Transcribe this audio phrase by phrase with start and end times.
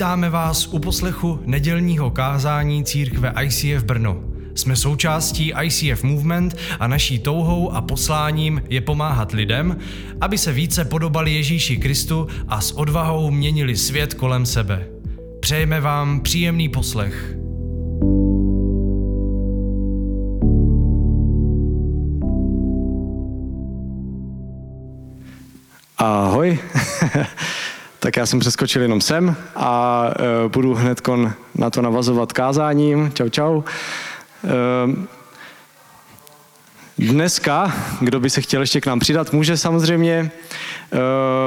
[0.00, 4.20] Vítáme vás u poslechu nedělního kázání církve ICF Brno.
[4.54, 9.76] Jsme součástí ICF Movement a naší touhou a posláním je pomáhat lidem,
[10.20, 14.86] aby se více podobali Ježíši Kristu a s odvahou měnili svět kolem sebe.
[15.40, 17.36] Přejeme vám příjemný poslech.
[25.98, 26.58] Ahoj.
[28.00, 30.04] tak já jsem přeskočil jenom sem a
[30.44, 31.08] uh, budu hned
[31.54, 33.12] na to navazovat kázáním.
[33.14, 33.56] Čau, čau.
[33.56, 35.04] Uh,
[36.98, 40.30] Dneska, kdo by se chtěl ještě k nám přidat, může samozřejmě.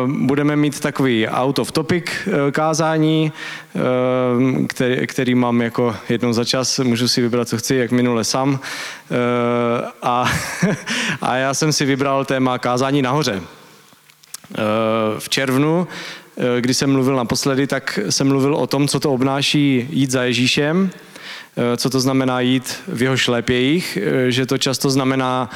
[0.06, 2.06] Budeme mít takový out of topic
[2.52, 3.32] kázání,
[4.68, 8.60] který, který mám jako jednou za čas, můžu si vybrat, co chci, jak minule sám.
[10.02, 10.32] A,
[11.22, 13.42] a já jsem si vybral téma kázání nahoře.
[15.20, 15.88] V červnu,
[16.60, 20.90] kdy jsem mluvil naposledy, tak jsem mluvil o tom, co to obnáší jít za Ježíšem,
[21.78, 23.98] co to znamená jít v jeho šlépějích,
[24.30, 25.50] že to často znamená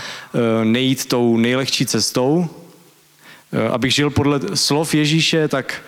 [0.63, 2.49] nejít tou nejlehčí cestou.
[3.71, 5.81] Abych žil podle slov Ježíše, tak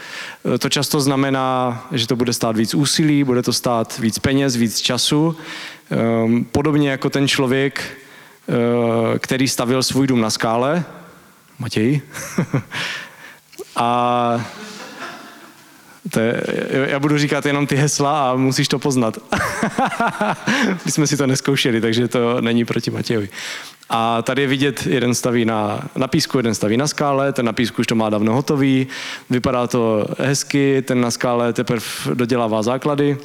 [0.59, 4.79] to často znamená, že to bude stát víc úsilí, bude to stát víc peněz, víc
[4.79, 5.35] času.
[6.51, 7.97] Podobně jako ten člověk,
[9.19, 10.83] který stavil svůj dům na skále,
[11.59, 12.01] Matěj.
[13.75, 14.45] a
[16.11, 19.17] to je, já budu říkat jenom ty hesla a musíš to poznat.
[20.85, 23.29] My jsme si to neskoušeli, takže to není proti Matějovi.
[23.89, 27.53] A tady je vidět, jeden staví na, na písku, jeden staví na skále, ten na
[27.53, 28.87] písku už to má dávno hotový,
[29.29, 33.17] vypadá to hezky, ten na skále teprve dodělává základy,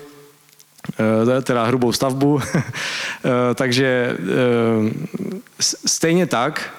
[1.38, 2.40] eh, teda hrubou stavbu.
[3.26, 4.92] Eh, takže eh,
[5.86, 6.74] stejně tak,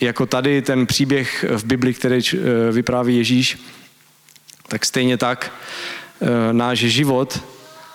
[0.00, 2.20] jako tady ten příběh v Bibli, který
[2.72, 3.58] vypráví Ježíš,
[4.72, 5.52] tak stejně tak
[6.22, 7.40] eh, náš život,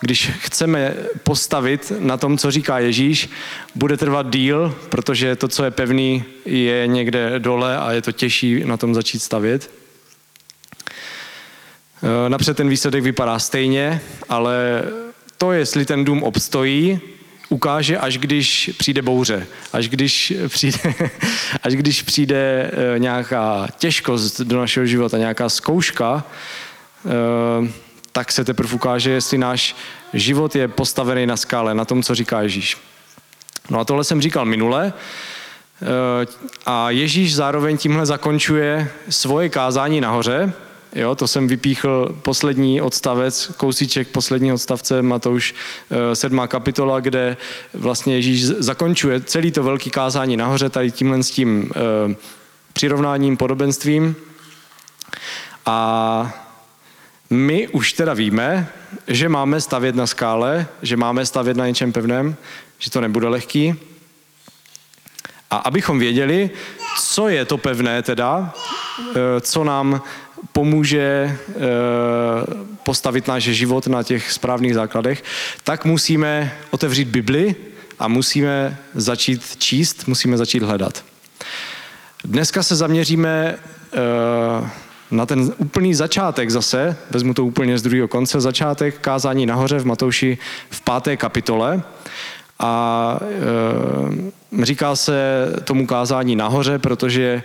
[0.00, 3.28] když chceme postavit na tom, co říká Ježíš,
[3.74, 8.64] bude trvat díl, protože to, co je pevný, je někde dole a je to těžší
[8.64, 9.70] na tom začít stavět.
[12.02, 14.82] Eh, napřed ten výsledek vypadá stejně, ale
[15.38, 17.00] to, jestli ten dům obstojí,
[17.48, 20.78] ukáže, až když přijde bouře, až když přijde,
[21.62, 26.24] až když přijde eh, nějaká těžkost do našeho života, nějaká zkouška,
[28.12, 29.76] tak se teprve ukáže, jestli náš
[30.14, 32.76] život je postavený na skále, na tom, co říká Ježíš.
[33.70, 34.92] No a tohle jsem říkal minule.
[35.82, 36.26] Eh,
[36.66, 40.52] a Ježíš zároveň tímhle zakončuje svoje kázání nahoře,
[40.94, 45.54] Jo, to jsem vypíchl poslední odstavec, kousíček posledního odstavce Matouš
[46.14, 46.44] 7.
[46.44, 47.36] Eh, kapitola, kde
[47.74, 51.70] vlastně Ježíš zakončuje celý to velký kázání nahoře tady tímhle s tím
[52.72, 54.16] přirovnáním, podobenstvím.
[55.66, 56.47] A
[57.30, 58.68] my už teda víme,
[59.06, 62.36] že máme stavět na skále, že máme stavět na něčem pevném,
[62.78, 63.74] že to nebude lehký.
[65.50, 66.50] A abychom věděli,
[67.00, 68.54] co je to pevné teda,
[69.10, 70.02] eh, co nám
[70.52, 71.54] pomůže eh,
[72.82, 75.24] postavit náš život na těch správných základech,
[75.64, 77.54] tak musíme otevřít Bibli
[77.98, 81.04] a musíme začít číst, musíme začít hledat.
[82.24, 83.58] Dneska se zaměříme
[83.92, 84.70] eh,
[85.10, 89.86] na ten úplný začátek zase, vezmu to úplně z druhého konce, začátek kázání nahoře v
[89.86, 90.38] Matouši
[90.70, 91.82] v páté kapitole.
[92.58, 93.20] A
[94.60, 97.42] e, říká se tomu kázání nahoře, protože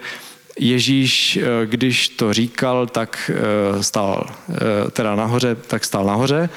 [0.60, 4.30] Ježíš, eh, když to říkal, tak eh, stál
[4.92, 6.50] teda nahoře, tak stál nahoře.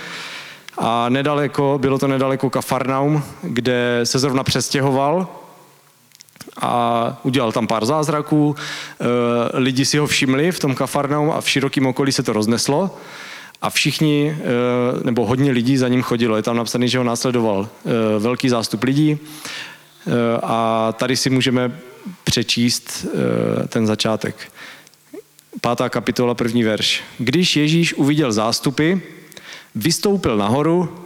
[0.79, 5.29] A nedaleko, bylo to nedaleko Kafarnaum, kde se zrovna přestěhoval
[6.61, 8.57] a udělal tam pár zázraků.
[9.53, 12.97] Lidi si ho všimli v tom Kafarnaum a v širokém okolí se to rozneslo.
[13.63, 14.39] A všichni,
[15.03, 16.37] nebo hodně lidí za ním chodilo.
[16.37, 17.69] Je tam napsané, že ho následoval
[18.19, 19.19] velký zástup lidí.
[20.43, 21.81] A tady si můžeme
[22.25, 23.07] přečíst
[23.69, 24.53] ten začátek.
[25.61, 27.03] Pátá kapitola, první verš.
[27.19, 28.95] Když Ježíš uviděl zástupy,
[29.75, 30.99] vystoupil nahoru,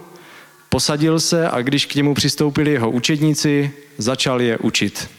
[0.69, 5.09] posadil se a když k němu přistoupili jeho učedníci, začal je učit.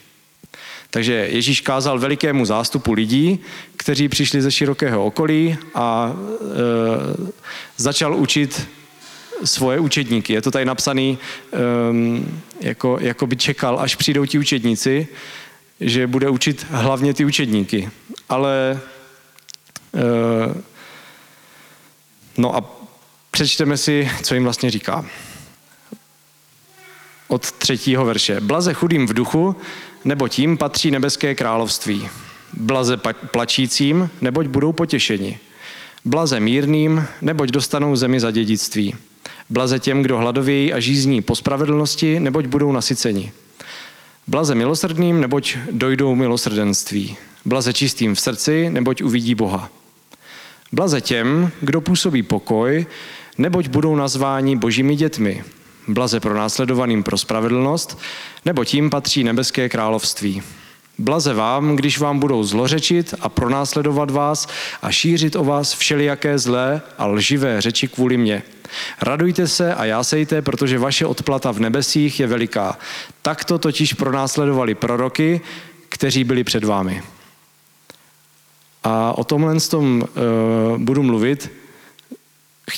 [0.92, 3.40] Takže Ježíš kázal velikému zástupu lidí,
[3.76, 6.44] kteří přišli ze širokého okolí a e,
[7.76, 8.68] začal učit
[9.44, 10.32] svoje učedníky.
[10.32, 11.18] Je to tady napsaný,
[11.52, 11.58] e,
[12.60, 15.08] jako, jako by čekal, až přijdou ti učedníci
[15.82, 17.90] že bude učit hlavně ty učedníky.
[18.28, 18.80] Ale
[19.94, 20.54] eh,
[22.36, 22.64] no a
[23.30, 25.06] přečteme si, co jim vlastně říká.
[27.28, 28.40] Od třetího verše.
[28.40, 29.56] Blaze chudým v duchu,
[30.04, 32.08] nebo tím patří nebeské království.
[32.52, 32.96] Blaze
[33.30, 35.38] plačícím, neboť budou potěšeni.
[36.04, 38.94] Blaze mírným, neboť dostanou zemi za dědictví.
[39.50, 43.32] Blaze těm, kdo hladovějí a žízní po spravedlnosti, neboť budou nasyceni.
[44.26, 47.16] Blaze milosrdným, neboť dojdou milosrdenství.
[47.44, 49.70] Blaze čistým v srdci, neboť uvidí Boha.
[50.72, 52.86] Blaze těm, kdo působí pokoj,
[53.38, 55.44] neboť budou nazváni božími dětmi.
[55.88, 57.98] Blaze pro následovaným pro spravedlnost,
[58.44, 60.42] nebo tím patří nebeské království.
[60.98, 64.48] Blaze vám, když vám budou zlořečit a pronásledovat vás
[64.82, 68.42] a šířit o vás všelijaké zlé a lživé řeči kvůli mně.
[69.00, 72.78] Radujte se a jásejte, protože vaše odplata v nebesích je veliká.
[73.22, 75.40] Takto totiž pronásledovali proroky,
[75.88, 77.02] kteří byli před vámi.
[78.84, 81.50] A o tomhle tom uh, budu mluvit.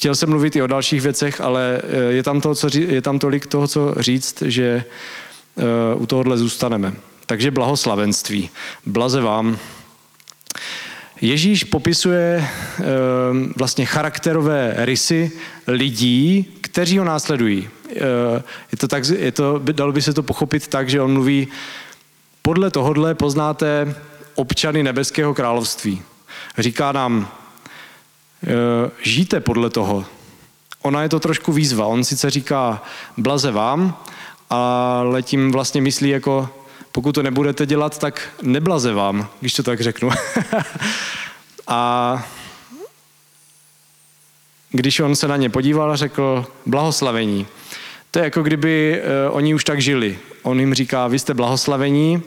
[0.04, 3.46] Chtěl jsem mluvit i o dalších věcech, ale je tam, to, co, je tam tolik
[3.46, 4.84] toho, co říct, že
[5.94, 6.92] uh, u tohohle zůstaneme.
[7.26, 8.50] Takže blahoslavenství.
[8.86, 9.58] Blaze vám.
[11.20, 12.48] Ježíš popisuje
[12.78, 12.84] uh,
[13.56, 15.32] vlastně charakterové rysy
[15.66, 17.68] lidí, kteří ho následují.
[18.72, 21.48] Je to tak, je to, dalo by se to pochopit tak, že on mluví,
[22.42, 23.94] podle tohodle poznáte
[24.34, 26.02] občany nebeského království.
[26.58, 27.28] Říká nám,
[29.02, 30.04] žijte podle toho.
[30.82, 31.86] Ona je to trošku výzva.
[31.86, 32.82] On sice říká
[33.16, 33.96] blaze vám,
[34.50, 36.48] ale tím vlastně myslí jako,
[36.92, 40.10] pokud to nebudete dělat, tak neblaze vám, když to tak řeknu.
[41.66, 42.22] a
[44.70, 47.46] když on se na ně podíval a řekl blahoslavení,
[48.10, 50.18] to je jako kdyby e, oni už tak žili.
[50.42, 52.22] On jim říká, vy jste blahoslavení,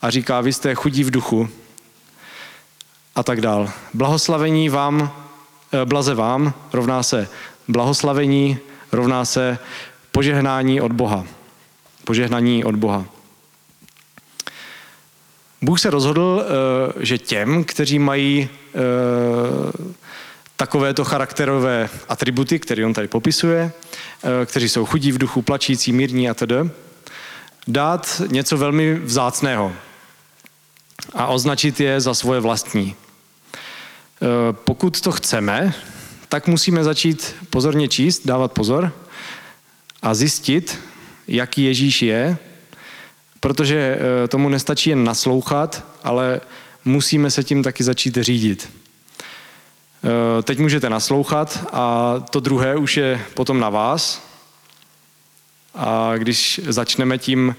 [0.00, 1.48] a říká, vy jste chudí v duchu
[3.14, 3.70] a tak dál.
[3.94, 5.27] Blahoslavení vám, eh,
[5.84, 7.28] blaze vám, rovná se
[7.68, 8.58] blahoslavení,
[8.92, 9.58] rovná se
[10.12, 11.24] požehnání od Boha.
[12.04, 13.04] Požehnání od Boha.
[15.62, 18.78] Bůh se rozhodl, eh, že těm, kteří mají eh,
[20.56, 23.72] takovéto charakterové atributy, které on tady popisuje,
[24.46, 26.54] kteří jsou chudí v duchu, plačící, mírní a tedy,
[27.68, 29.72] dát něco velmi vzácného
[31.14, 32.94] a označit je za svoje vlastní.
[34.22, 35.74] E, pokud to chceme,
[36.28, 38.92] tak musíme začít pozorně číst, dávat pozor
[40.02, 40.78] a zjistit,
[41.28, 42.36] jaký Ježíš je,
[43.40, 46.40] protože e, tomu nestačí jen naslouchat, ale
[46.84, 48.68] musíme se tím taky začít řídit.
[50.38, 54.28] E, teď můžete naslouchat a to druhé už je potom na vás.
[55.74, 57.56] A když začneme tím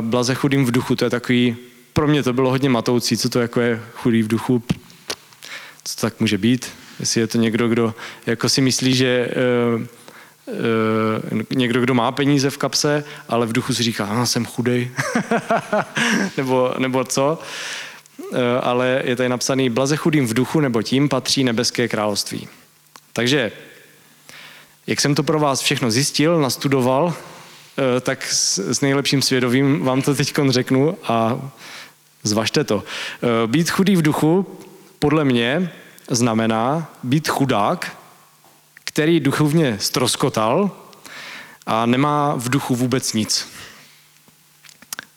[0.00, 1.56] blaze chudým v duchu, to je takový
[1.98, 4.62] pro mě to bylo hodně matoucí, co to jako je chudý v duchu,
[5.88, 6.68] co tak může být,
[7.00, 7.94] jestli je to někdo, kdo
[8.26, 9.28] jako si myslí, že
[9.76, 9.82] uh,
[11.50, 14.90] někdo, kdo má peníze v kapse, ale v duchu si říká, ah, jsem chudej,
[16.36, 17.38] nebo, nebo co,
[18.18, 22.48] uh, ale je tady napsaný, blaze chudým v duchu, nebo tím patří nebeské království.
[23.12, 23.52] Takže,
[24.86, 27.14] jak jsem to pro vás všechno zjistil, nastudoval,
[28.00, 31.50] tak s nejlepším svědomím vám to teď řeknu a
[32.22, 32.84] Zvažte to.
[33.46, 34.58] Být chudý v duchu
[34.98, 35.72] podle mě
[36.10, 37.96] znamená být chudák,
[38.84, 40.70] který duchovně stroskotal
[41.66, 43.48] a nemá v duchu vůbec nic.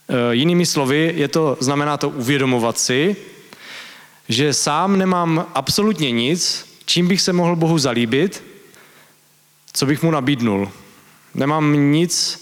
[0.09, 3.15] Eh, jinými slovy, je to, znamená to uvědomovat si,
[4.29, 8.43] že sám nemám absolutně nic, čím bych se mohl Bohu zalíbit,
[9.73, 10.71] co bych mu nabídnul.
[11.33, 12.41] Nemám nic,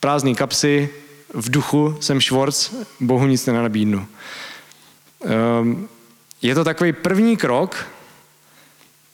[0.00, 0.88] prázdný kapsy,
[1.34, 4.06] v duchu jsem Švorc, Bohu nic nenabídnu.
[5.26, 5.88] Ehm,
[6.42, 7.86] je to takový první krok,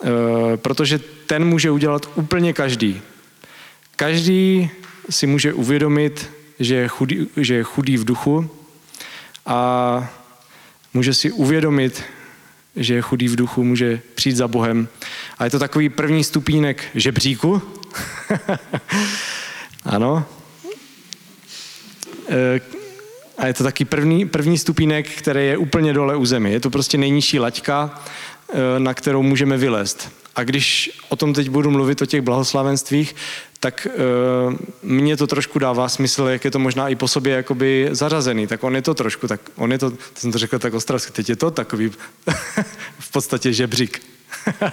[0.04, 3.02] eh, protože ten může udělat úplně každý.
[3.96, 4.70] Každý
[5.10, 8.50] si může uvědomit, že je chudý, že je chudý v duchu
[9.46, 10.10] a
[10.94, 12.02] může si uvědomit,
[12.76, 14.88] že je chudý v duchu, může přijít za Bohem.
[15.38, 17.62] A je to takový první stupínek žebříku.
[19.84, 20.26] ano,
[22.28, 22.60] Eh,
[23.38, 26.52] a je to taky první, první stupínek, který je úplně dole u zemi.
[26.52, 28.00] Je to prostě nejnižší laťka,
[28.48, 30.12] eh, na kterou můžeme vylézt.
[30.34, 33.14] A když o tom teď budu mluvit, o těch blahoslavenstvích,
[33.60, 33.86] tak
[34.50, 38.46] uh, mně to trošku dává smysl, jak je to možná i po sobě jakoby zařazený.
[38.46, 41.12] Tak on je to trošku, tak on je to, to jsem to řekl tak ostravsky,
[41.12, 41.90] teď je to takový
[42.98, 44.02] v podstatě žebřík.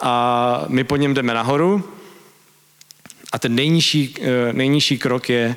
[0.00, 1.88] a my po něm jdeme nahoru
[3.32, 5.56] a ten nejnižší, uh, nejnižší krok je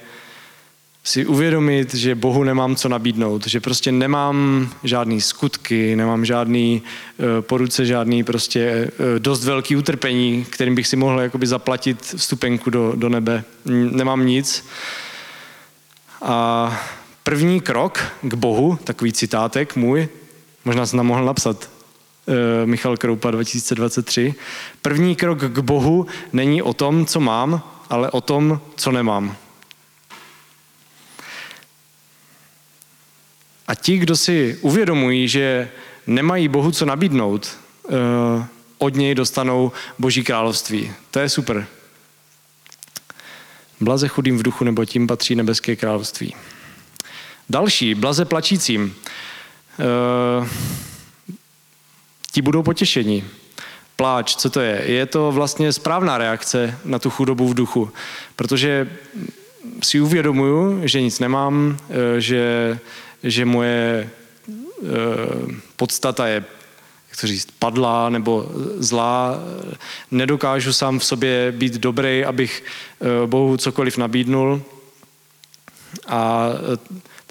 [1.03, 6.81] si uvědomit, že Bohu nemám co nabídnout, že prostě nemám žádný skutky, nemám žádný
[7.17, 12.69] uh, poruce, žádný prostě uh, dost velký utrpení, kterým bych si mohl jakoby zaplatit vstupenku
[12.69, 13.43] do, do nebe.
[13.65, 14.65] Nemám nic.
[16.21, 16.81] A
[17.23, 20.07] první krok k Bohu, takový citátek můj,
[20.65, 21.69] možná jsem tam mohl napsat,
[22.65, 24.35] Michal Kroupa 2023.
[24.81, 29.35] První krok k Bohu není o tom, co mám, ale o tom, co nemám.
[33.73, 35.69] A ti, kdo si uvědomují, že
[36.07, 37.57] nemají Bohu co nabídnout,
[37.89, 38.45] eh,
[38.77, 40.91] od něj dostanou Boží království.
[41.11, 41.67] To je super.
[43.81, 46.35] Blaze chudým v duchu, nebo tím patří nebeské království.
[47.49, 48.95] Další, blaze plačícím.
[49.79, 50.47] E,
[52.31, 53.23] ti budou potěšení.
[53.95, 54.83] Pláč, co to je?
[54.85, 57.91] Je to vlastně správná reakce na tu chudobu v duchu,
[58.35, 58.87] protože
[59.83, 62.79] si uvědomuju, že nic nemám, eh, že,
[63.23, 64.87] že moje eh,
[65.75, 66.43] podstata je
[67.13, 69.39] jak to říct, padlá nebo zlá,
[70.11, 72.63] nedokážu sám v sobě být dobrý, abych
[73.25, 74.61] Bohu cokoliv nabídnul.
[76.07, 76.49] A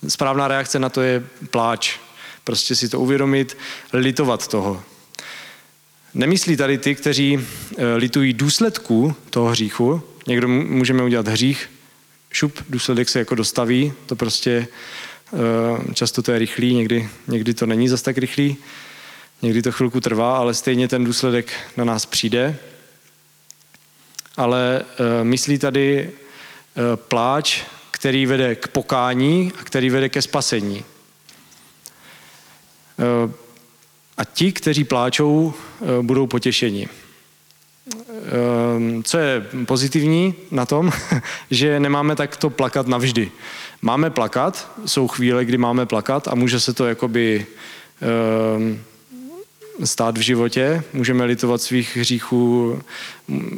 [0.08, 1.98] správná reakce na to je pláč.
[2.44, 3.58] Prostě si to uvědomit,
[3.92, 4.82] litovat toho.
[6.14, 7.46] Nemyslí tady ty, kteří
[7.96, 10.02] litují důsledků toho hříchu.
[10.26, 11.70] Někdo můžeme udělat hřích,
[12.30, 14.68] šup, důsledek se jako dostaví, to prostě
[15.94, 18.56] často to je rychlý, někdy, někdy to není zas tak rychlý,
[19.42, 22.56] někdy to chvilku trvá, ale stejně ten důsledek na nás přijde.
[24.36, 26.10] Ale eh, myslí tady
[26.94, 27.64] pláč
[28.02, 30.84] který vede k pokání a který vede ke spasení.
[32.98, 33.32] Eh,
[34.16, 36.88] a ti, kteří pláčou, eh, budou potěšeni.
[37.88, 40.92] Eh, co je pozitivní na tom,
[41.50, 43.30] že nemáme takto plakat navždy.
[43.84, 47.46] Máme plakat, jsou chvíle, kdy máme plakat a může se to jakoby
[49.84, 52.78] stát v životě, můžeme litovat svých hříchů,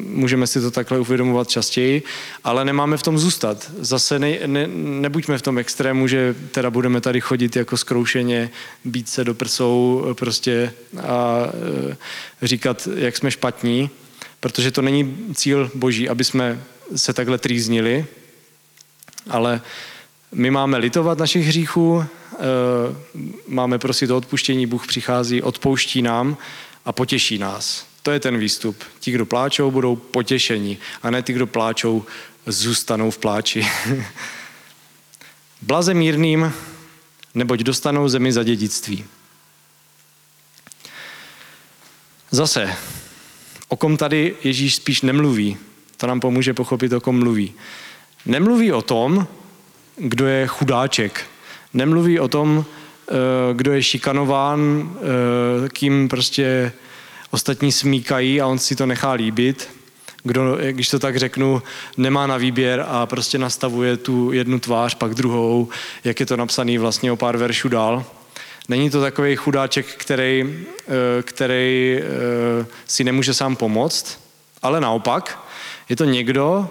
[0.08, 2.02] můžeme si to takhle uvědomovat častěji,
[2.44, 3.70] ale nemáme v tom zůstat.
[3.78, 8.50] Zase ne, ne, nebuďme v tom extrému, že teda budeme tady chodit jako zkroušeně,
[8.84, 11.46] být se do prsou prostě a
[11.92, 13.90] e, říkat, jak jsme špatní,
[14.40, 16.62] protože to není cíl boží, aby jsme
[16.96, 18.06] se takhle trýznili,
[19.30, 19.60] ale
[20.34, 22.94] my máme litovat našich hříchů, Eh,
[23.48, 26.36] máme prosit o odpuštění, Bůh přichází, odpouští nám
[26.84, 27.86] a potěší nás.
[28.02, 28.84] To je ten výstup.
[29.00, 32.04] Ti, kdo pláčou, budou potěšení a ne ti, kdo pláčou,
[32.46, 33.66] zůstanou v pláči.
[35.62, 36.52] Blaze mírným,
[37.34, 39.04] neboť dostanou zemi za dědictví.
[42.30, 42.76] Zase,
[43.68, 45.56] o kom tady Ježíš spíš nemluví.
[45.96, 47.54] To nám pomůže pochopit, o kom mluví.
[48.26, 49.26] Nemluví o tom,
[49.96, 51.26] kdo je chudáček,
[51.74, 53.12] nemluví o tom, eh,
[53.52, 56.72] kdo je šikanován, eh, kým prostě
[57.30, 59.68] ostatní smíkají a on si to nechá líbit.
[60.22, 61.62] Kdo, když to tak řeknu,
[61.96, 65.68] nemá na výběr a prostě nastavuje tu jednu tvář, pak druhou,
[66.04, 68.04] jak je to napsaný vlastně o pár veršů dál.
[68.68, 72.00] Není to takový chudáček, který, eh, který
[72.86, 74.20] si nemůže sám pomoct,
[74.62, 75.44] ale naopak
[75.88, 76.70] je to někdo,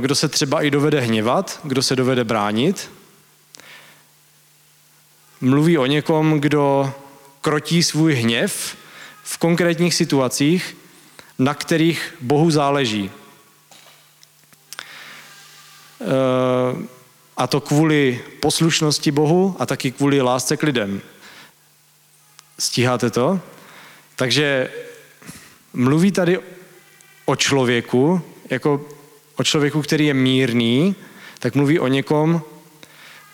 [0.00, 2.90] kdo se třeba i dovede hněvat, kdo se dovede bránit,
[5.40, 6.94] mluví o někom, kdo
[7.40, 8.76] krotí svůj hněv
[9.22, 10.76] v konkrétních situacích,
[11.38, 13.10] na kterých Bohu záleží.
[16.00, 16.86] Eh,
[17.36, 21.00] a to kvůli poslušnosti Bohu a taky kvůli lásce k lidem.
[22.58, 23.40] Stíháte to?
[24.16, 24.70] Takže
[25.72, 26.38] mluví tady
[27.24, 28.88] o člověku, jako
[29.36, 30.94] o člověku, který je mírný,
[31.38, 32.42] tak mluví o někom,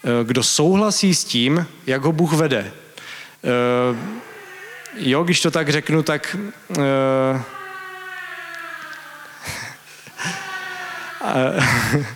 [0.05, 2.73] Eh, kdo souhlasí s tím, jak ho Bůh vede.
[3.45, 3.97] Eh,
[4.97, 6.37] jo, když to tak řeknu, tak
[6.79, 7.43] eh,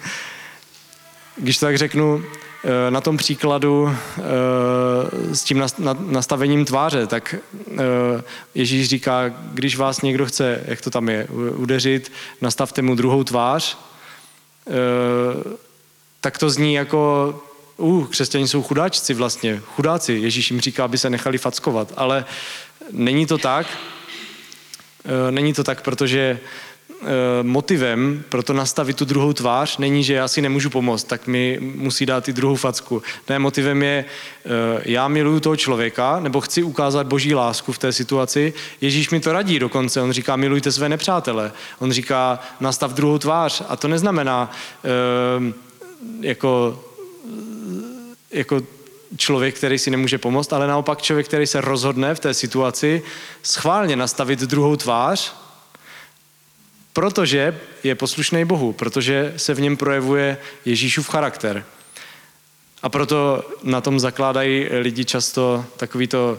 [1.36, 2.24] když to tak řeknu,
[2.90, 3.96] na tom příkladu
[5.32, 5.64] s tím
[5.98, 7.34] nastavením tváře, tak
[8.54, 13.78] Ježíš říká, když vás někdo chce, jak to tam je, udeřit, nastavte mu druhou tvář,
[16.20, 17.34] tak to zní jako
[17.76, 20.12] uh, křesťaní jsou chudáčci vlastně, chudáci.
[20.12, 22.24] Ježíš jim říká, aby se nechali fackovat, ale
[22.90, 23.66] není to tak.
[25.30, 26.40] Není to tak, protože
[27.42, 31.58] motivem pro to nastavit tu druhou tvář není, že já si nemůžu pomoct, tak mi
[31.60, 33.02] musí dát i druhou facku.
[33.28, 34.04] Ne, motivem je, e,
[34.84, 38.52] já miluju toho člověka, nebo chci ukázat boží lásku v té situaci.
[38.80, 41.52] Ježíš mi to radí dokonce, on říká, milujte své nepřátele.
[41.78, 43.62] On říká, nastav druhou tvář.
[43.68, 44.50] A to neznamená,
[46.20, 46.80] jako
[48.34, 48.62] jako
[49.16, 53.02] člověk, který si nemůže pomoct, ale naopak člověk, který se rozhodne v té situaci
[53.42, 55.43] schválně nastavit druhou tvář,
[56.94, 61.64] protože je poslušný Bohu, protože se v něm projevuje Ježíšův charakter.
[62.82, 66.38] A proto na tom zakládají lidi často takový to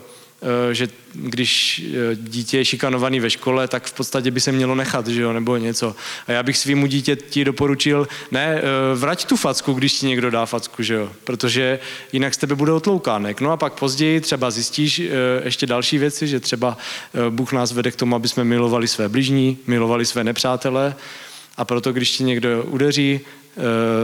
[0.71, 5.07] že když eh, dítě je šikanovaný ve škole, tak v podstatě by se mělo nechat,
[5.07, 5.95] že jo, nebo něco.
[6.27, 8.61] A já bych svýmu dítěti doporučil, ne,
[8.95, 11.79] vrať tu facku, když ti někdo dá facku, že jo, protože
[12.13, 13.41] jinak z tebe bude otloukánek.
[13.41, 15.01] No a pak později třeba zjistíš
[15.43, 16.77] ještě další věci, že třeba
[17.29, 20.95] Bůh nás vede k tomu, aby jsme milovali své bližní, milovali své nepřátele,
[21.57, 23.19] a proto, když ti někdo udeří,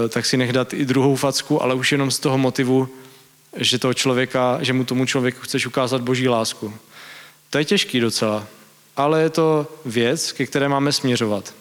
[0.10, 2.90] tak si nech dát i druhou facku, ale už jenom z toho motivu,
[3.58, 6.74] že, toho člověka, že mu tomu člověku chceš ukázat boží lásku.
[7.50, 8.48] To je těžký docela,
[8.98, 11.53] ale je to věc, ke které máme směřovat.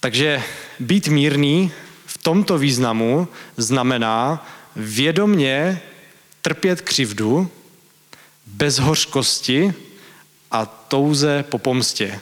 [0.00, 0.42] Takže
[0.80, 1.72] být mírný
[2.06, 4.46] v tomto významu znamená
[4.76, 5.82] vědomně
[6.42, 7.50] trpět křivdu
[8.46, 9.74] bez hořkosti
[10.50, 12.20] a touze po pomstě.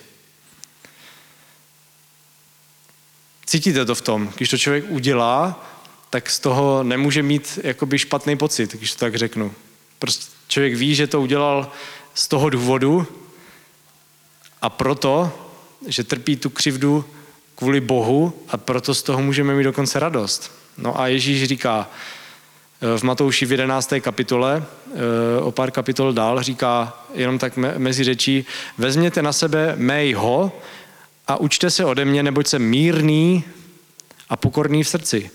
[3.53, 5.67] Cítíte to v tom, když to člověk udělá,
[6.11, 9.53] tak z toho nemůže mít jakoby špatný pocit, když to tak řeknu.
[9.99, 11.71] Prostě člověk ví, že to udělal
[12.15, 13.07] z toho důvodu
[14.63, 15.33] a proto,
[15.87, 17.05] že trpí tu křivdu
[17.55, 20.53] kvůli Bohu a proto z toho můžeme mít dokonce radost.
[20.79, 21.91] No a Ježíš říká
[22.81, 23.95] eh, v Matouši v 11.
[24.01, 28.47] kapitole, eh, o pár kapitol dál, říká jenom tak mezi řečí,
[28.79, 30.53] vezměte na sebe mého
[31.29, 33.45] a učte se ode mě, neboť jsem mírný
[34.29, 35.31] a pokorný v srdci.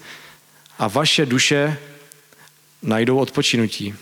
[0.79, 1.77] A vaše duše
[2.81, 3.95] najdou odpočinutí.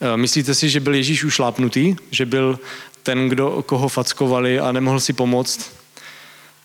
[0.00, 1.96] E, myslíte si, že byl Ježíš ušlápnutý?
[2.10, 2.58] Že byl
[3.02, 5.72] ten, kdo, koho fackovali a nemohl si pomoct?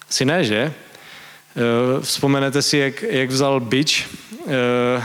[0.09, 0.57] Si ne, že?
[0.57, 0.73] E,
[2.01, 4.07] vzpomenete si, jak, jak vzal byč,
[4.47, 5.03] e,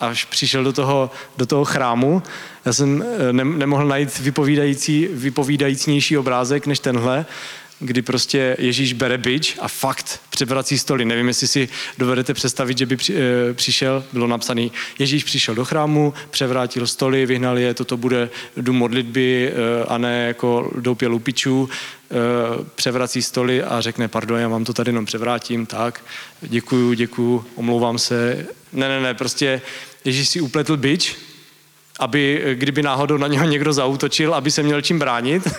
[0.00, 2.22] až přišel do toho, do toho chrámu.
[2.64, 7.26] Já jsem ne, nemohl najít vypovídající, vypovídajícnější obrázek než tenhle
[7.82, 11.04] kdy prostě Ježíš bere byč a fakt převrací stoly.
[11.04, 15.64] Nevím, jestli si dovedete představit, že by při, e, přišel, bylo napsané, Ježíš přišel do
[15.64, 21.68] chrámu, převrátil stoly, vyhnal je, toto bude dům modlitby e, a ne jako doupě lupičů,
[21.68, 22.14] e,
[22.74, 26.04] převrací stoly a řekne, pardon, já vám to tady jenom převrátím, tak,
[26.40, 28.46] děkuju, děkuju, omlouvám se.
[28.72, 29.60] Ne, ne, ne, prostě
[30.04, 31.16] Ježíš si upletl byč,
[31.98, 35.48] aby, kdyby náhodou na něho někdo zautočil, aby se měl čím bránit.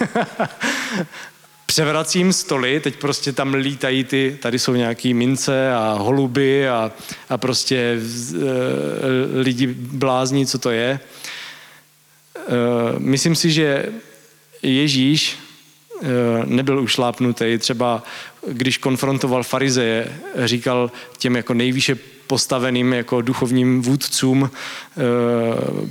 [1.73, 6.91] převracím stoly, teď prostě tam lítají ty, tady jsou nějaký mince a holuby a,
[7.29, 7.99] a prostě e,
[9.41, 10.89] lidi blázní, co to je.
[10.89, 10.99] E,
[12.97, 13.85] myslím si, že
[14.61, 15.37] Ježíš
[16.01, 16.07] e,
[16.45, 17.57] nebyl ušlápnutý.
[17.57, 18.03] Třeba
[18.47, 24.49] když konfrontoval farizeje, říkal těm jako nejvýše postaveným jako duchovním vůdcům, e,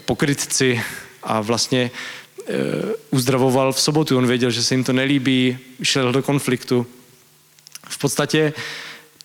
[0.05, 0.83] pokrytci
[1.23, 1.91] a vlastně
[3.11, 4.19] uzdravoval v sobotu.
[4.19, 6.87] On věděl, že se jim to nelíbí, šel do konfliktu.
[7.89, 8.53] V podstatě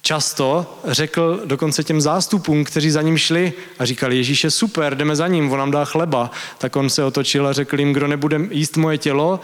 [0.02, 5.16] často řekl dokonce těm zástupům, kteří za ním šli a říkali, Ježíš je super, jdeme
[5.16, 6.32] za ním, on nám dá chleba.
[6.58, 9.40] Tak on se otočil a řekl jim, kdo nebude jíst moje tělo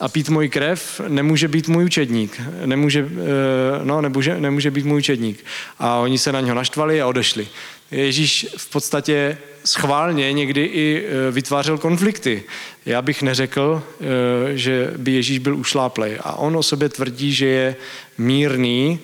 [0.00, 2.40] a pít můj krev, nemůže být můj učedník.
[2.66, 5.44] Nemůže, eh, no, nemůže, nemůže být můj učedník.
[5.78, 7.48] A oni se na něho naštvali a odešli.
[7.90, 12.44] Ježíš v podstatě schválně někdy i e, vytvářel konflikty.
[12.86, 16.18] Já bych neřekl, e, že by Ježíš byl ušláplej.
[16.22, 17.76] A on o sobě tvrdí, že je
[18.18, 18.98] mírný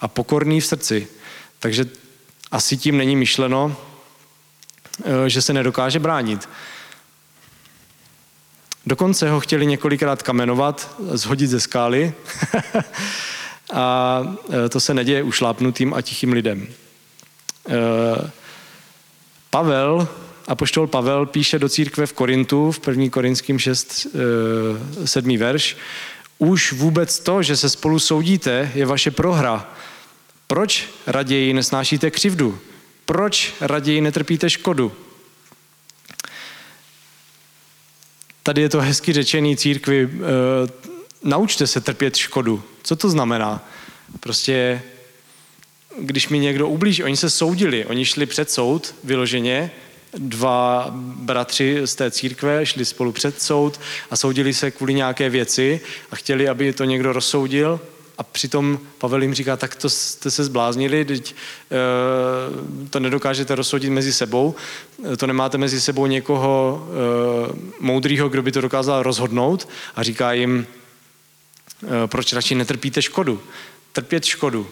[0.00, 1.08] a pokorný v srdci.
[1.58, 1.84] Takže
[2.50, 3.76] asi tím není myšleno,
[5.04, 6.48] e, že se nedokáže bránit.
[8.86, 12.12] Dokonce ho chtěli několikrát kamenovat, zhodit ze skály.
[13.72, 14.22] a
[14.68, 16.68] to se neděje ušlápnutým a tichým lidem.
[17.68, 18.30] Eh,
[19.50, 20.08] Pavel,
[20.48, 23.10] apoštol Pavel píše do církve v Korintu, v 1.
[23.10, 24.06] Korinským 6,
[25.04, 25.34] 7.
[25.34, 25.76] Eh, verš,
[26.38, 29.74] už vůbec to, že se spolu soudíte, je vaše prohra.
[30.46, 32.58] Proč raději nesnášíte křivdu?
[33.04, 34.92] Proč raději netrpíte škodu?
[38.42, 40.08] Tady je to hezky řečený církvi, e,
[41.22, 42.62] naučte se trpět škodu.
[42.82, 43.68] Co to znamená?
[44.20, 44.82] Prostě
[45.98, 49.70] když mi někdo ublíží, oni se soudili, oni šli před soud vyloženě,
[50.18, 53.80] dva bratři z té církve šli spolu před soud
[54.10, 55.80] a soudili se kvůli nějaké věci
[56.10, 57.80] a chtěli, aby to někdo rozsoudil.
[58.18, 61.34] A přitom Pavel jim říká, tak to jste se zbláznili, teď,
[61.70, 64.54] e, to nedokážete rozsoudit mezi sebou,
[65.12, 69.68] eh, to nemáte mezi sebou někoho e, moudrýho, kdo by to dokázal rozhodnout.
[69.96, 70.66] A říká jim,
[72.04, 73.40] e, proč radši netrpíte škodu.
[73.92, 74.66] Trpět škodu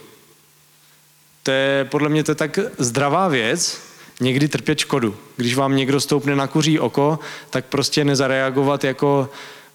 [1.43, 3.83] to je, podle mě to je tak zdravá věc,
[4.21, 5.17] někdy trpět škodu.
[5.37, 7.19] Když vám někdo stoupne na kuří oko,
[7.51, 9.31] tak prostě nezareagovat jako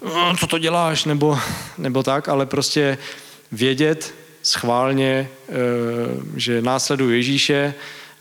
[0.06, 1.40] no, co to děláš, nebo,
[1.78, 2.98] nebo tak, ale prostě
[3.52, 5.54] vědět schválně, eh,
[6.36, 7.74] že následuji Ježíše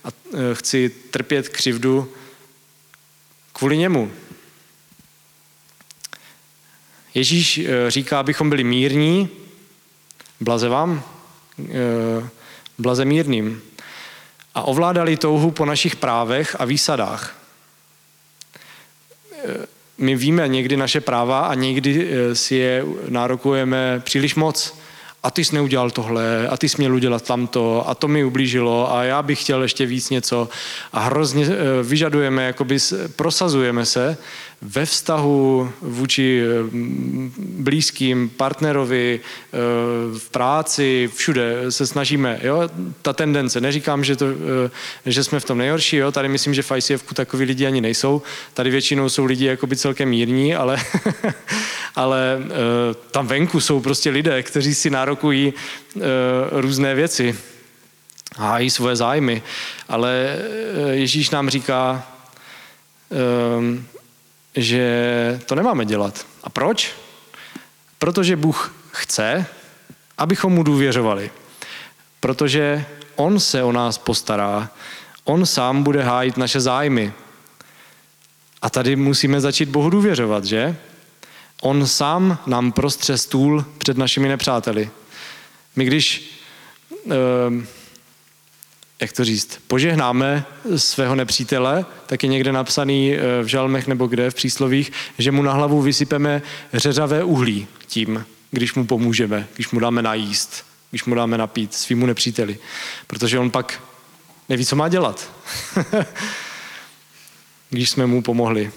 [0.04, 0.08] a
[0.52, 2.12] chci trpět křivdu
[3.52, 4.12] kvůli němu.
[7.14, 9.28] Ježíš říká, abychom byli mírní,
[10.40, 11.02] blaze vám,
[12.78, 13.62] blaze mírným,
[14.54, 17.46] a ovládali touhu po našich právech a výsadách
[19.98, 24.78] my víme někdy naše práva a někdy eh, si je nárokujeme příliš moc.
[25.22, 28.94] A ty jsi neudělal tohle, a ty jsi měl udělat tamto, a to mi ublížilo,
[28.94, 30.48] a já bych chtěl ještě víc něco.
[30.92, 32.78] A hrozně eh, vyžadujeme, jakoby
[33.16, 34.18] prosazujeme se
[34.62, 36.48] ve vztahu vůči eh,
[37.38, 39.58] blízkým, partnerovi, eh,
[40.18, 42.68] v práci, všude se snažíme, jo,
[43.02, 44.70] ta tendence, neříkám, že, to, eh,
[45.10, 48.22] že jsme v tom nejhorší, jo, tady myslím, že v ICF takový lidi ani nejsou,
[48.54, 50.76] tady většinou jsou lidi jakoby celkem mírní, ale,
[51.94, 52.38] ale
[53.10, 55.54] tam venku jsou prostě lidé, kteří si nárokují
[56.50, 57.38] různé věci,
[58.36, 59.42] hájí svoje zájmy,
[59.88, 60.38] ale
[60.90, 62.06] Ježíš nám říká,
[64.56, 66.26] že to nemáme dělat.
[66.44, 66.94] A proč?
[67.98, 69.46] Protože Bůh chce,
[70.18, 71.30] abychom mu důvěřovali.
[72.20, 72.84] Protože
[73.16, 74.70] On se o nás postará.
[75.24, 77.12] On sám bude hájit naše zájmy.
[78.62, 80.76] A tady musíme začít Bohu důvěřovat, že?
[81.62, 84.90] On sám nám prostře stůl před našimi nepřáteli.
[85.76, 86.30] My když
[87.10, 87.66] eh,
[89.00, 90.44] jak to říct, požehnáme
[90.76, 95.42] svého nepřítele, tak je někde napsaný eh, v žalmech nebo kde v příslovích, že mu
[95.42, 101.14] na hlavu vysypeme řeřavé uhlí tím, když mu pomůžeme, když mu dáme najíst, když mu
[101.14, 102.58] dáme napít svýmu nepříteli.
[103.06, 103.82] Protože on pak
[104.48, 105.32] neví, co má dělat,
[107.70, 108.72] když jsme mu pomohli.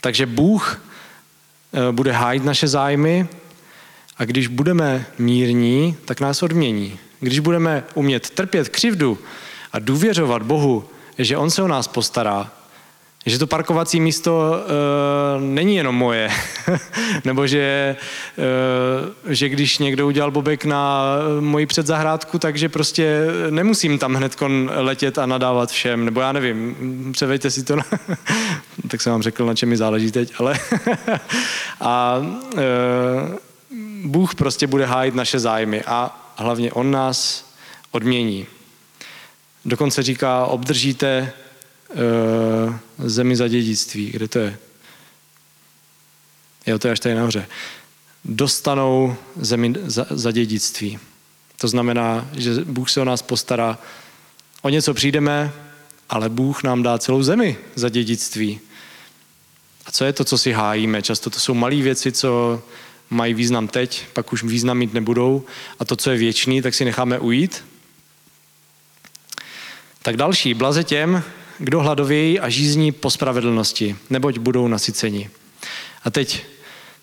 [0.00, 0.82] Takže Bůh
[1.72, 3.28] eh, bude hájit naše zájmy,
[4.18, 6.98] a když budeme mírní, tak nás odmění.
[7.20, 9.18] Když budeme umět trpět křivdu
[9.72, 10.84] a důvěřovat Bohu,
[11.18, 12.50] že On se o nás postará,
[13.26, 16.30] že to parkovací místo e, není jenom moje,
[17.24, 17.96] nebo že,
[19.28, 21.04] e, že když někdo udělal bobek na
[21.40, 24.36] moji předzahrádku, takže prostě nemusím tam hned
[24.68, 26.76] letět a nadávat všem, nebo já nevím,
[27.12, 27.84] převejte si to, na,
[28.88, 30.58] tak jsem vám řekl, na čem mi záleží teď, ale
[31.80, 32.22] a
[32.56, 33.47] e,
[34.04, 37.50] Bůh prostě bude hájit naše zájmy a hlavně On nás
[37.90, 38.46] odmění.
[39.64, 41.32] Dokonce říká, obdržíte
[41.90, 44.10] uh, zemi za dědictví.
[44.10, 44.58] Kde to je?
[46.66, 47.46] Jo, to je až tady nahoře.
[48.24, 50.98] Dostanou zemi za, za dědictví.
[51.56, 53.78] To znamená, že Bůh se o nás postará.
[54.62, 55.52] O něco přijdeme,
[56.10, 58.60] ale Bůh nám dá celou zemi za dědictví.
[59.86, 61.02] A co je to, co si hájíme?
[61.02, 62.62] Často to jsou malé věci, co
[63.10, 65.44] mají význam teď, pak už význam mít nebudou
[65.78, 67.64] a to, co je věčný, tak si necháme ujít.
[70.02, 71.22] Tak další, blaze těm,
[71.58, 75.30] kdo hladovějí a žízní po spravedlnosti, neboť budou nasyceni.
[76.04, 76.44] A teď,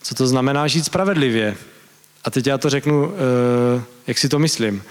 [0.02, 1.58] co to znamená žít spravedlivě?
[2.24, 4.84] A teď já to řeknu, eh, jak si to myslím.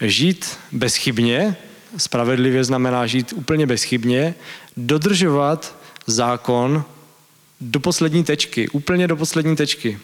[0.00, 1.56] Žít bezchybně,
[1.96, 4.34] spravedlivě znamená žít úplně bezchybně,
[4.76, 5.76] dodržovat
[6.06, 6.84] zákon
[7.60, 9.98] do poslední tečky, úplně do poslední tečky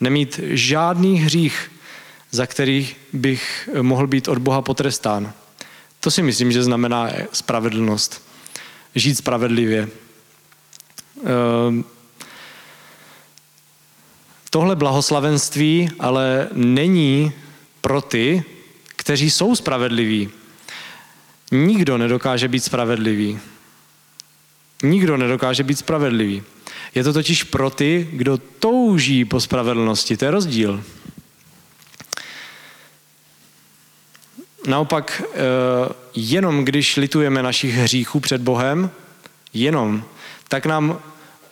[0.00, 1.72] nemít žádný hřích,
[2.30, 5.32] za který bych mohl být od Boha potrestán.
[6.00, 8.22] To si myslím, že znamená spravedlnost.
[8.94, 9.88] Žít spravedlivě.
[11.24, 11.84] Ehm,
[14.50, 17.32] tohle blahoslavenství ale není
[17.80, 18.44] pro ty,
[18.96, 20.30] kteří jsou spravedliví.
[21.52, 23.38] Nikdo nedokáže být spravedlivý.
[24.82, 26.42] Nikdo nedokáže být spravedlivý.
[26.96, 30.16] Je to totiž pro ty, kdo touží po spravedlnosti.
[30.16, 30.84] To je rozdíl.
[34.66, 35.36] Naopak, eh,
[36.14, 38.90] jenom když litujeme našich hříchů před Bohem,
[39.54, 40.04] jenom,
[40.48, 40.98] tak nám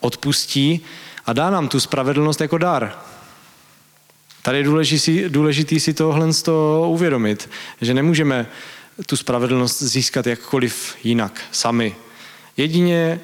[0.00, 0.80] odpustí
[1.26, 2.98] a dá nám tu spravedlnost jako dar.
[4.42, 8.46] Tady je důležitý, důležitý si tohle z toho uvědomit, že nemůžeme
[9.06, 11.96] tu spravedlnost získat jakkoliv jinak, sami.
[12.56, 13.20] Jedině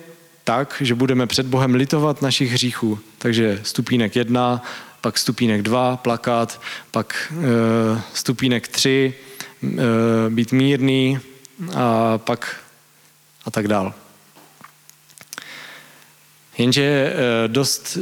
[0.50, 2.98] tak, že budeme před Bohem litovat našich hříchů.
[3.18, 4.62] Takže stupínek jedna,
[5.00, 6.60] pak stupínek dva, plakat,
[6.90, 9.14] pak e, stupínek tři,
[9.64, 9.76] e,
[10.30, 11.18] být mírný
[11.74, 12.56] a pak
[13.44, 13.94] a tak dál.
[16.58, 17.14] Jenže e,
[17.48, 17.98] dost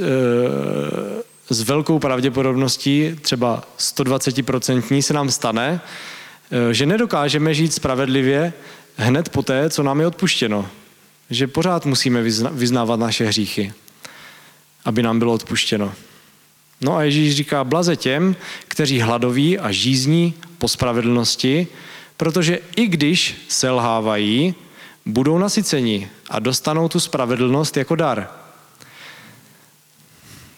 [1.50, 5.80] e, s velkou pravděpodobností, třeba 120% se nám stane,
[6.72, 8.52] že nedokážeme žít spravedlivě
[8.96, 10.70] hned poté, co nám je odpuštěno
[11.30, 13.72] že pořád musíme vyznávat naše hříchy,
[14.84, 15.94] aby nám bylo odpuštěno.
[16.80, 18.36] No a Ježíš říká, blaze těm,
[18.68, 21.66] kteří hladoví a žízní po spravedlnosti,
[22.16, 24.54] protože i když selhávají,
[25.06, 28.28] budou nasyceni a dostanou tu spravedlnost jako dar.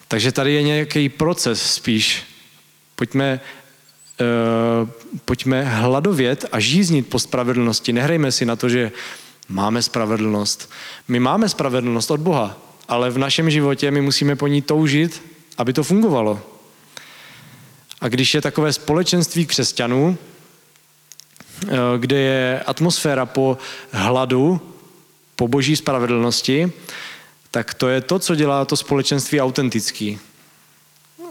[0.08, 2.22] Takže tady je nějaký proces spíš.
[2.96, 3.40] Pojďme,
[4.20, 4.88] uh,
[5.24, 7.92] pojďme hladovět a žíznit po spravedlnosti.
[7.92, 8.92] Nehrajme si na to, že
[9.50, 10.70] máme spravedlnost.
[11.08, 12.56] My máme spravedlnost od Boha,
[12.88, 15.22] ale v našem životě my musíme po ní toužit,
[15.58, 16.40] aby to fungovalo.
[18.00, 20.18] A když je takové společenství křesťanů,
[21.62, 23.58] eh, kde je atmosféra po
[23.92, 24.60] hladu,
[25.36, 26.72] po boží spravedlnosti,
[27.50, 30.18] tak to je to, co dělá to společenství autentický.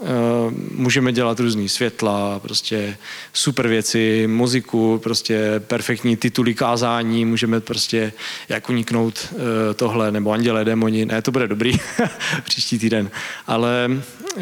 [0.02, 2.96] Eh, můžeme dělat různý světla, prostě
[3.32, 8.12] super věci, muziku, prostě perfektní tituly kázání, můžeme prostě
[8.48, 11.72] jak uniknout eh, tohle, nebo andělé, démoni, ne, to bude dobrý
[12.44, 13.10] příští týden,
[13.46, 14.40] ale eh,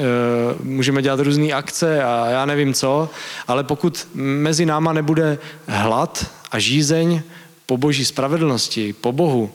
[0.62, 3.10] můžeme dělat různé akce a já nevím co,
[3.48, 7.22] ale pokud mezi náma nebude hlad a žízeň
[7.66, 9.50] po boží spravedlnosti, po Bohu,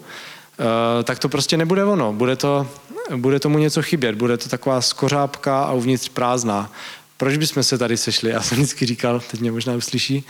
[1.04, 2.14] tak to prostě nebude ono.
[2.14, 2.68] Bude to
[3.16, 6.72] bude tomu něco chybět, bude to taková skořápka a uvnitř prázdná.
[7.18, 8.30] Proč bychom se tady sešli?
[8.30, 10.24] Já jsem vždycky říkal, teď mě možná uslyší,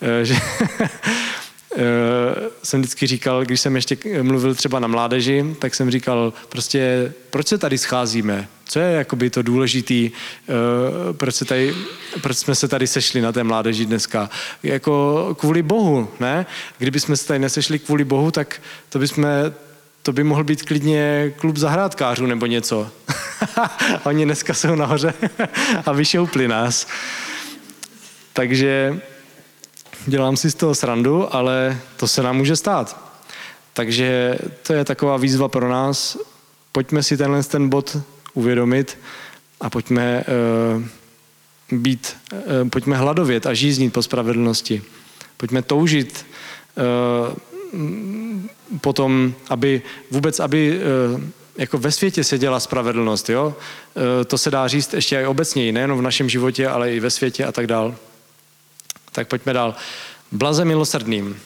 [0.00, 0.34] eh, že
[1.76, 1.80] eh,
[2.62, 7.46] jsem vždycky říkal, když jsem ještě mluvil třeba na mládeži, tak jsem říkal, prostě proč
[7.46, 8.48] se tady scházíme?
[8.64, 10.52] Co je jakoby to důležitý, eh,
[11.12, 11.74] proč, se tady,
[12.20, 14.30] proč jsme se tady sešli na té mládeži dneska?
[14.62, 16.46] Jako kvůli Bohu, ne?
[16.78, 19.26] Kdyby jsme se tady nesešli kvůli Bohu, tak to bychom
[20.02, 22.90] to by mohl být klidně klub zahrádkářů nebo něco.
[24.04, 25.14] Oni dneska jsou nahoře
[25.86, 26.86] a vyšoupli nás.
[28.32, 29.00] Takže
[30.06, 33.10] dělám si z toho srandu, ale to se nám může stát.
[33.72, 36.18] Takže to je taková výzva pro nás.
[36.72, 37.96] Pojďme si tenhle ten bod
[38.34, 38.98] uvědomit
[39.60, 40.24] a pojďme
[41.70, 44.82] uh, být, uh, pojďme hladovět a žíznit po spravedlnosti.
[45.36, 46.26] Pojďme toužit
[47.30, 47.34] uh,
[48.80, 51.20] potom, aby vůbec, aby eh,
[51.56, 53.56] jako ve světě se dělá spravedlnost, jo?
[53.96, 57.10] Eh, to se dá říct ještě i obecněji, nejen v našem životě, ale i ve
[57.10, 57.94] světě a tak dál.
[59.12, 59.74] Tak pojďme dál.
[60.32, 61.40] Blaze milosrdným,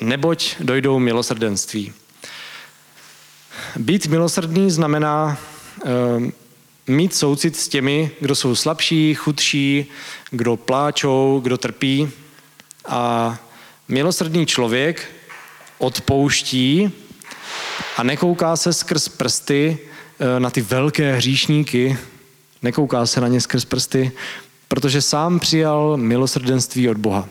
[0.00, 1.92] neboť dojdou milosrdenství.
[3.76, 5.38] Být milosrdný znamená
[5.84, 5.90] uh,
[6.86, 9.86] mít soucit s těmi, kdo jsou slabší, chudší,
[10.30, 12.10] kdo pláčou, kdo trpí.
[12.88, 13.38] A
[13.88, 15.19] milosrdný člověk
[15.80, 16.92] odpouští
[17.96, 19.78] a nekouká se skrz prsty
[20.20, 21.98] eh, na ty velké hříšníky,
[22.62, 24.12] nekouká se na ně skrz prsty,
[24.68, 27.28] protože sám přijal milosrdenství od Boha.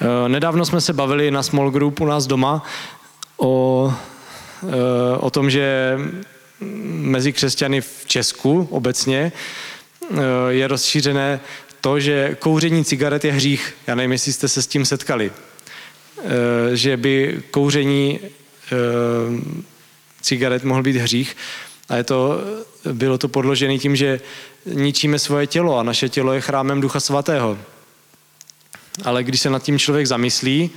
[0.00, 2.64] Eh, nedávno jsme se bavili na small group u nás doma
[3.36, 3.94] o,
[4.62, 5.98] eh, o tom, že
[6.84, 9.32] mezi křesťany v Česku obecně
[10.48, 11.40] je rozšířené
[11.80, 13.74] to, že kouření cigaret je hřích.
[13.86, 15.32] Já nevím, jestli jste se s tím setkali.
[16.24, 18.28] Eh, že by kouření eh,
[20.20, 21.36] cigaret mohl být hřích.
[21.88, 22.40] A je to,
[22.92, 24.20] bylo to podložené tím, že
[24.66, 27.58] ničíme svoje tělo a naše tělo je chrámem Ducha Svatého.
[29.04, 30.70] Ale když se nad tím člověk zamyslí,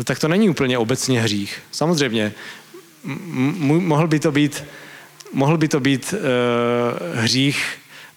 [0.00, 1.62] eh, tak to není úplně obecně hřích.
[1.70, 2.32] Samozřejmě,
[3.62, 4.64] mohl by to být,
[5.32, 6.14] mohl by to být
[7.14, 7.64] hřích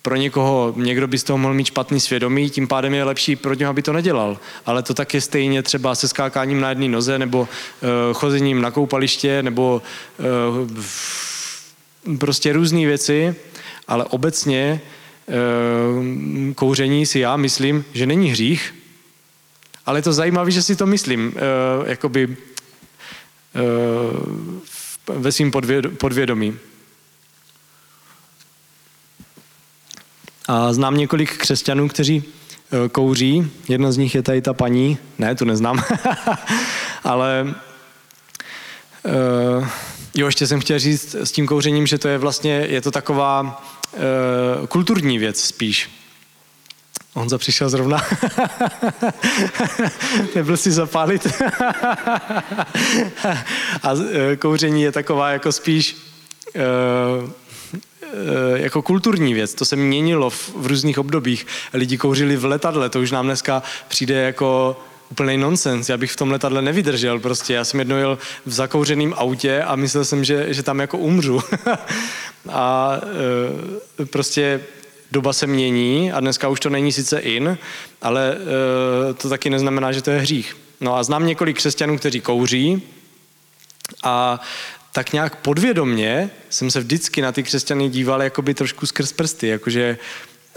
[0.08, 3.54] pro někoho, někdo by z toho mohl mít špatný svědomí, tím pádem je lepší pro
[3.54, 4.40] něho, aby to nedělal.
[4.66, 7.48] Ale to tak je stejně třeba se skákáním na jedné noze, nebo uh,
[8.14, 9.82] chozením na koupaliště, nebo
[12.10, 13.36] uh, prostě různé věci,
[13.88, 14.82] ale obecně
[15.28, 18.76] uh, kouření si já myslím, že není hřích,
[19.86, 21.34] ale je to zajímavé, že si to myslím, uh,
[21.90, 22.36] jakoby uh,
[25.20, 25.52] ve svým
[25.98, 26.56] podvědomí.
[30.48, 32.24] A znám několik křesťanů, kteří
[32.86, 33.52] e, kouří.
[33.68, 34.98] Jedna z nich je tady ta paní.
[35.18, 35.84] Ne, tu neznám.
[37.04, 37.56] Ale
[39.58, 39.68] uh,
[40.16, 43.42] jo, ještě jsem chtěl říct s tím kouřením, že to je vlastně, je to taková
[43.42, 43.48] uh,
[44.68, 45.90] kulturní věc spíš.
[47.14, 48.06] On přišel zrovna.
[50.36, 51.28] Nebyl si zapálit.
[53.84, 53.92] A
[54.40, 55.98] kouření je taková jako spíš
[56.56, 57.30] uh,
[58.56, 59.54] jako kulturní věc.
[59.54, 61.48] To se měnilo v, v různých obdobích.
[61.74, 64.78] Lidi kouřili v letadle, to už nám dneska přijde jako
[65.12, 65.90] úplný nonsens.
[65.90, 67.54] Já bych v tom letadle nevydržel prostě.
[67.54, 71.42] Já jsem jednou jel v zakouřeném autě a myslel jsem, že, že tam jako umřu.
[72.50, 72.98] a
[74.02, 74.62] e, prostě
[75.12, 77.58] doba se mění a dneska už to není sice in,
[78.02, 78.38] ale
[79.10, 80.58] e, to taky neznamená, že to je hřích.
[80.82, 82.84] No a znám několik křesťanů, kteří kouří
[84.04, 84.40] a
[84.98, 89.98] tak nějak podvědomně jsem se vždycky na ty křesťany díval jakoby trošku skrz prsty, jakože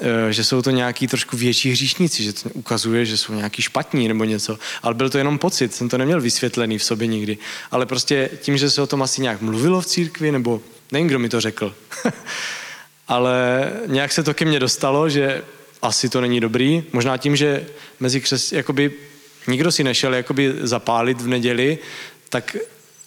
[0.02, 4.08] eh, že jsou to nějaký trošku větší hříšníci, že to ukazuje, že jsou nějaký špatní
[4.08, 4.58] nebo něco.
[4.82, 7.38] Ale byl to jenom pocit, jsem to neměl vysvětlený v sobě nikdy.
[7.70, 11.18] Ale prostě tím, že se o tom asi nějak mluvilo v církvi, nebo nevím, kdo
[11.18, 11.74] mi to řekl.
[13.08, 15.42] Ale nějak se to ke mně dostalo, že
[15.82, 16.84] asi to není dobrý.
[16.92, 17.66] Možná tím, že
[18.00, 18.92] mezi křes, jakoby
[19.46, 21.78] nikdo si nešel jakoby zapálit v neděli,
[22.28, 22.56] tak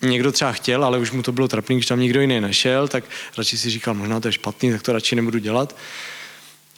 [0.04, 3.04] někdo třeba chtěl, ale už mu to bylo trapný, když tam nikdo jiný nešel, tak
[3.38, 5.76] radši si říkal, možná to je špatný, tak to radši nebudu dělat.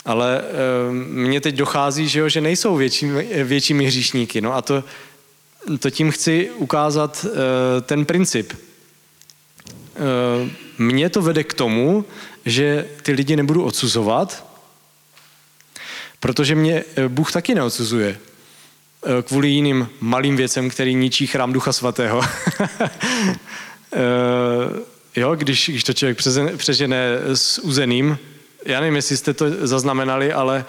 [0.06, 0.44] Ale e,
[0.92, 3.06] mně teď dochází, že, jo, že nejsou větší,
[3.44, 4.42] většími hříšníky.
[4.42, 4.84] No a to,
[5.80, 8.54] to tím chci ukázat e, ten princip.
[8.54, 8.58] E,
[10.78, 12.06] mě to vede k tomu,
[12.46, 14.46] že ty lidi nebudu odsuzovat,
[16.20, 18.18] protože mě Bůh taky neodsuzuje.
[19.06, 22.22] Eh, kvůli jiným malým věcem, který ničí chrám Ducha Svatého.
[23.98, 24.80] Eh,
[25.16, 26.18] jo, když, když to člověk
[26.58, 28.18] přežene s uzeným,
[28.66, 30.66] já nevím, jestli jste to zaznamenali, ale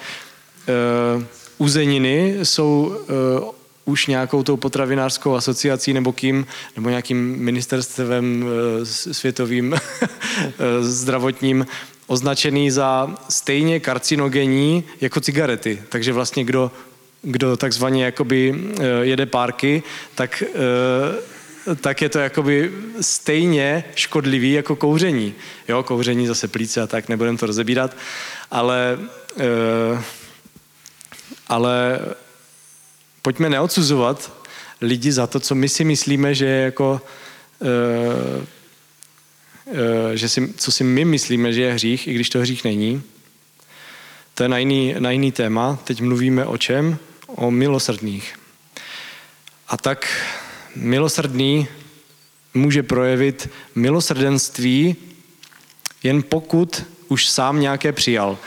[1.16, 1.24] uh,
[1.58, 2.96] uzeniny jsou
[3.44, 3.50] uh,
[3.84, 6.46] už nějakou tou potravinářskou asociací nebo kým,
[6.76, 9.74] nebo nějakým ministerstvem uh, světovým
[10.80, 11.66] zdravotním
[12.06, 15.82] označený za stejně karcinogenní jako cigarety.
[15.88, 16.70] Takže vlastně kdo
[17.26, 19.82] kdo takzvaně jakoby eh, jede párky,
[20.14, 25.34] tak, eh, tak je to jakoby stejně škodlivý jako kouření.
[25.68, 27.96] Jo, kouření zase plíce a tak, nebudem to rozebírat,
[28.50, 28.98] ale,
[29.38, 30.02] eh,
[31.48, 32.00] ale
[33.22, 34.32] pojďme neodsuzovat
[34.80, 37.00] lidi za to, co my si myslíme, že je jako
[40.14, 43.02] že si, co si my myslíme, že je hřích, i když to hřích není.
[44.34, 45.78] To je na jiný, na jiný téma.
[45.84, 46.98] Teď mluvíme o čem?
[47.36, 48.38] O milosrdných.
[49.68, 50.08] A tak
[50.76, 51.68] milosrdný
[52.54, 54.96] může projevit milosrdenství
[56.02, 58.38] jen pokud už sám nějaké přijal.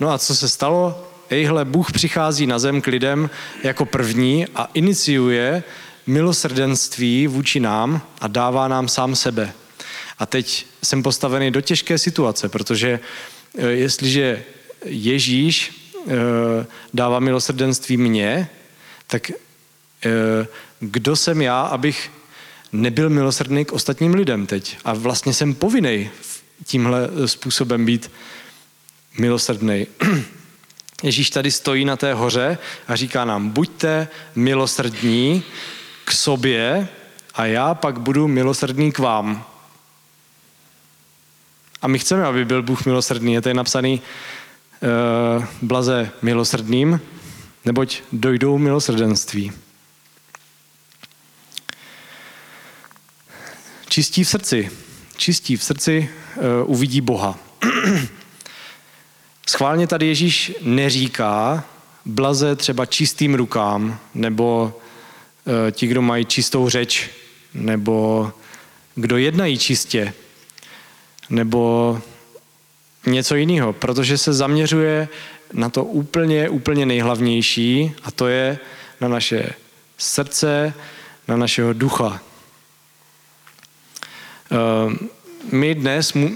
[0.00, 1.08] No a co se stalo?
[1.30, 3.30] Ejhle, Bůh přichází na zem k lidem
[3.62, 5.62] jako první a iniciuje
[6.06, 9.52] milosrdenství vůči nám a dává nám sám sebe.
[10.18, 13.00] A teď jsem postavený do těžké situace, protože
[13.58, 14.44] eh, jestliže
[14.84, 15.77] Ježíš
[16.94, 18.48] dává milosrdenství mně,
[19.06, 20.46] tak eh,
[20.80, 22.10] kdo jsem já, abych
[22.72, 24.76] nebyl milosrdný k ostatním lidem teď.
[24.84, 26.10] A vlastně jsem povinný
[26.64, 28.10] tímhle způsobem být
[29.18, 29.86] milosrdný.
[31.02, 35.42] Ježíš tady stojí na té hoře a říká nám, buďte milosrdní
[36.04, 36.88] k sobě
[37.34, 39.44] a já pak budu milosrdný k vám.
[41.82, 43.34] A my chceme, aby byl Bůh milosrdný.
[43.34, 44.00] Je tady napsaný
[45.62, 47.00] blaze milosrdným,
[47.64, 49.52] neboť dojdou milosrdenství.
[53.88, 54.70] Čistí v srdci.
[55.16, 57.38] Čistí v srdci uh, uvidí Boha.
[59.48, 61.64] Schválně tady Ježíš neříká
[62.04, 64.74] blaze třeba čistým rukám, nebo
[65.44, 67.10] uh, ti, kdo mají čistou řeč,
[67.54, 68.32] nebo
[68.94, 70.14] kdo jednají čistě,
[71.30, 72.00] nebo
[73.06, 75.08] něco jiného, protože se zaměřuje
[75.52, 78.58] na to úplně, úplně nejhlavnější a to je
[79.00, 79.52] na naše
[79.98, 80.74] srdce,
[81.28, 82.20] na našeho ducha.
[84.50, 84.98] Ehm,
[85.52, 86.28] my dnes eh,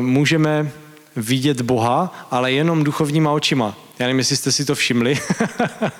[0.00, 0.70] můžeme
[1.16, 3.76] vidět Boha, ale jenom duchovníma očima.
[3.98, 5.18] Já nevím, jestli jste si to všimli,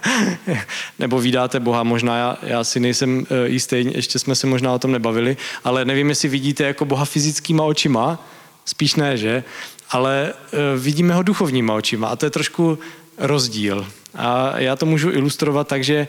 [0.99, 4.79] nebo vydáte Boha, možná já, já si nejsem eh, jistý, ještě jsme se možná o
[4.79, 8.27] tom nebavili, ale nevím, jestli vidíte jako Boha fyzickýma očima,
[8.65, 9.45] spíš ne, že?
[9.91, 12.79] Ale eh, vidíme ho duchovníma očima a to je trošku
[13.19, 13.87] rozdíl.
[14.15, 16.09] A já to můžu ilustrovat tak, že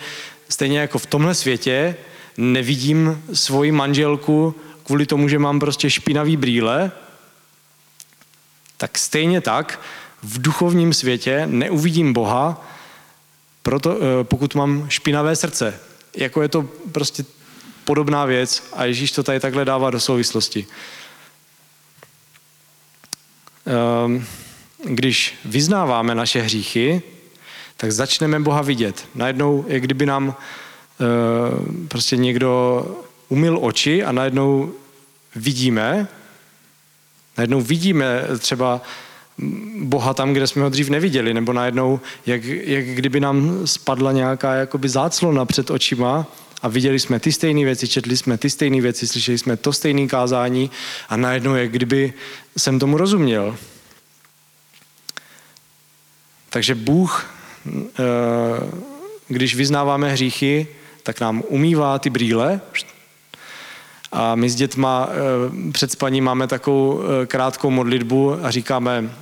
[0.50, 1.96] stejně jako v tomhle světě
[2.38, 6.92] nevidím svoji manželku kvůli tomu, že mám prostě špinavý brýle,
[8.78, 9.80] tak stejně tak
[10.24, 12.68] v duchovním světě neuvidím Boha,
[13.64, 15.80] proto, eh, pokud mám špinavé srdce.
[16.16, 17.26] Jako je to prostě
[17.86, 20.68] podobná věc a Ježíš to tady takhle dává do souvislosti.
[23.68, 24.26] Ehm,
[24.84, 27.02] když vyznáváme naše hříchy,
[27.78, 29.06] tak začneme Boha vidět.
[29.16, 31.06] Najednou, jak kdyby nám eh,
[31.88, 32.86] prostě někdo
[33.30, 34.74] umil oči a najednou
[35.36, 36.08] vidíme,
[37.38, 38.82] najednou vidíme třeba
[39.80, 44.54] Boha tam, kde jsme ho dřív neviděli, nebo najednou, jak, jak kdyby nám spadla nějaká
[44.54, 46.26] jakoby záclona před očima
[46.62, 50.08] a viděli jsme ty stejné věci, četli jsme ty stejné věci, slyšeli jsme to stejné
[50.08, 50.72] kázání
[51.10, 52.14] a najednou, jak kdyby
[52.58, 53.58] jsem tomu rozuměl.
[56.50, 57.30] Takže Bůh,
[57.76, 58.04] eh,
[59.28, 60.68] když vyznáváme hříchy,
[61.04, 62.62] tak nám umývá ty brýle
[64.12, 69.14] a my s dětma eh, před spaním máme takovou eh, krátkou modlitbu a říkáme,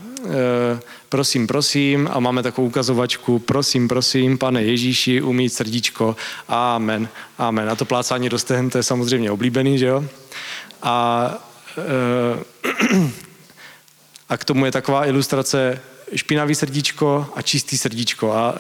[1.10, 6.16] prosím, prosím, a máme takovou ukazovačku, prosím, prosím, pane Ježíši, umít srdíčko,
[6.48, 7.70] amen, amen.
[7.70, 10.06] A to plácání do stehen, to je samozřejmě oblíbený, že jo?
[10.82, 11.28] A,
[14.30, 15.82] a k tomu je taková ilustrace
[16.16, 18.34] špinavý srdíčko a čistý srdíčko.
[18.34, 18.56] A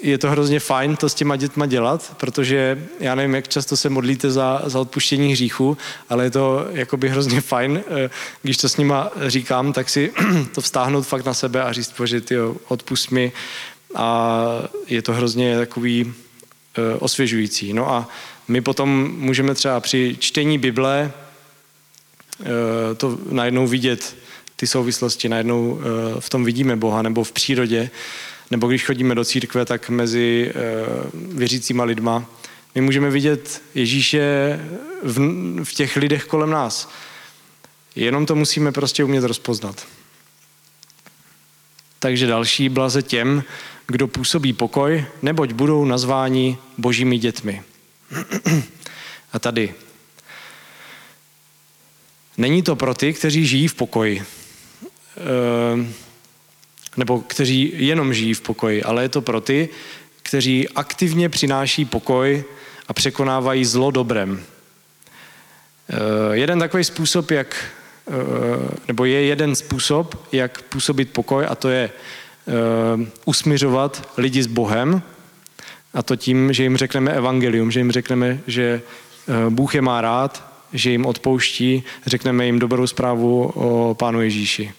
[0.00, 3.88] je to hrozně fajn to s těma dětma dělat, protože já nevím, jak často se
[3.88, 8.10] modlíte za, za odpuštění hříchu, ale je to jakoby hrozně fajn, eh,
[8.42, 10.12] když to s nima říkám, tak si
[10.54, 12.36] to vztáhnout fakt na sebe a říct, bože, ty
[12.68, 13.32] odpust mi
[13.94, 14.38] a
[14.86, 16.12] je to hrozně takový
[16.76, 17.72] eh, osvěžující.
[17.72, 18.08] No a
[18.48, 21.12] my potom můžeme třeba při čtení Bible
[22.40, 24.16] eh, to najednou vidět,
[24.56, 25.80] ty souvislosti, najednou
[26.18, 27.90] v tom vidíme Boha, nebo v přírodě,
[28.52, 32.24] nebo když chodíme do církve, tak mezi uh, věřícíma lidma,
[32.74, 34.58] my můžeme vidět Ježíše
[35.02, 35.18] v,
[35.64, 36.90] v těch lidech kolem nás.
[37.96, 39.86] Jenom to musíme prostě umět rozpoznat.
[41.98, 43.44] Takže další blaze těm,
[43.86, 47.62] kdo působí pokoj, neboť budou nazváni božími dětmi.
[49.32, 49.74] A tady.
[52.36, 54.22] Není to pro ty, kteří žijí v pokoji.
[55.76, 55.86] Uh,
[56.96, 59.68] nebo kteří jenom žijí v pokoji, ale je to pro ty,
[60.22, 62.44] kteří aktivně přináší pokoj
[62.88, 64.42] a překonávají zlo dobrem.
[65.90, 65.96] Eh,
[66.36, 67.64] jeden takový způsob, jak,
[68.08, 68.12] eh,
[68.88, 71.90] nebo je jeden způsob, jak působit pokoj, a to je
[72.48, 72.52] eh,
[73.24, 75.02] usmiřovat lidi s Bohem,
[75.94, 78.82] a to tím, že jim řekneme evangelium, že jim řekneme, že
[79.48, 84.72] Bůh je má rád, že jim odpouští, řekneme jim dobrou zprávu o Pánu Ježíši.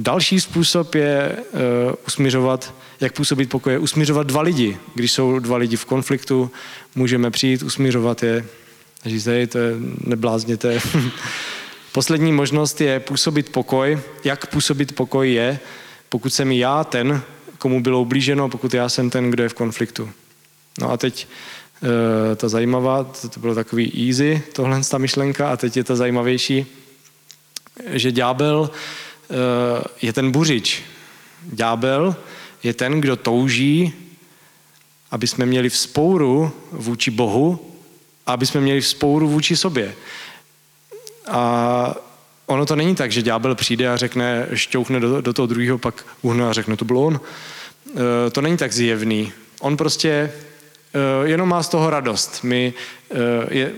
[0.00, 1.60] Další způsob je uh,
[2.06, 4.78] usmířovat, jak působit pokoje, usmířovat dva lidi.
[4.94, 6.50] Když jsou dva lidi v konfliktu,
[6.94, 8.46] můžeme přijít, usmířovat je
[9.06, 9.74] říct, hej, to je,
[10.04, 10.80] neblázněte.
[11.92, 13.98] Poslední možnost je působit pokoj.
[14.24, 15.58] Jak působit pokoj je,
[16.08, 17.22] pokud jsem já ten,
[17.58, 20.10] komu bylo ublíženo, pokud já jsem ten, kdo je v konfliktu.
[20.80, 21.26] No a teď
[21.82, 21.88] uh,
[22.36, 26.66] ta zajímavá, to, to bylo takový easy, tohle ta myšlenka, a teď je ta zajímavější,
[27.92, 29.09] že ďábel Eh,
[30.02, 30.82] je ten buřič.
[31.42, 32.16] Ďábel
[32.62, 33.92] je ten, kdo touží,
[35.10, 37.72] aby jsme měli vzpouru vůči Bohu
[38.26, 39.94] a aby jsme měli vzpouru vůči sobě.
[41.28, 41.94] A
[42.46, 46.04] ono to není tak, že ďábel přijde a řekne, šťouchne do, do toho druhého, pak
[46.22, 47.20] uhne a řekne, to bylo on.
[48.26, 49.32] E, to není tak zjevný.
[49.60, 50.32] On prostě e,
[51.28, 52.40] jenom má z toho radost.
[52.42, 52.74] My,
[53.50, 53.72] je,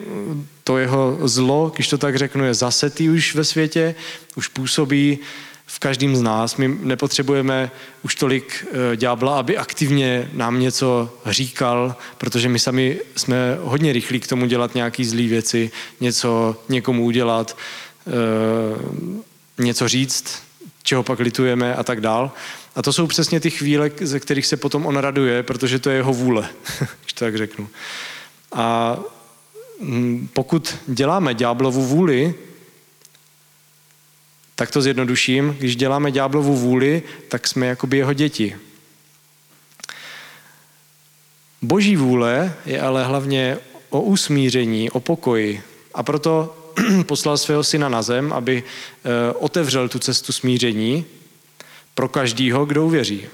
[0.64, 3.94] to jeho zlo, když to tak řeknu, je zasetý už ve světě,
[4.36, 5.18] už působí
[5.66, 6.56] v každém z nás.
[6.56, 7.70] My nepotřebujeme
[8.02, 14.20] už tolik eh, ďábla, aby aktivně nám něco říkal, protože my sami jsme hodně rychlí
[14.20, 17.56] k tomu dělat nějaké zlé věci, něco někomu udělat,
[18.06, 18.12] eh,
[19.58, 20.42] něco říct,
[20.82, 22.32] čeho pak litujeme a tak dál.
[22.74, 25.96] A to jsou přesně ty chvíle, ze kterých se potom on raduje, protože to je
[25.96, 26.48] jeho vůle,
[27.02, 27.68] když to tak řeknu.
[28.52, 28.98] A
[30.32, 32.34] pokud děláme ďáblovu vůli,
[34.54, 38.56] tak to zjednoduším, když děláme ďáblovu vůli, tak jsme jakoby jeho děti.
[41.62, 43.58] Boží vůle je ale hlavně
[43.90, 45.62] o usmíření, o pokoji.
[45.94, 46.56] A proto
[47.06, 51.04] poslal svého syna na zem, aby eh, otevřel tu cestu smíření
[51.94, 53.26] pro každýho, kdo uvěří.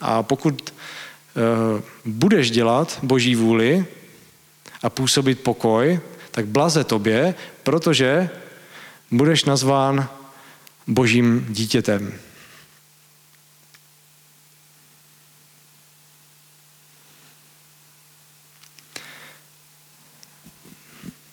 [0.00, 3.86] A pokud eh, budeš dělat Boží vůli
[4.82, 6.00] a působit pokoj,
[6.30, 8.30] tak blaze tobě, protože
[9.10, 10.08] budeš nazván
[10.86, 12.14] božím dítětem.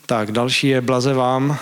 [0.06, 1.60] Tak, další je blaze vám,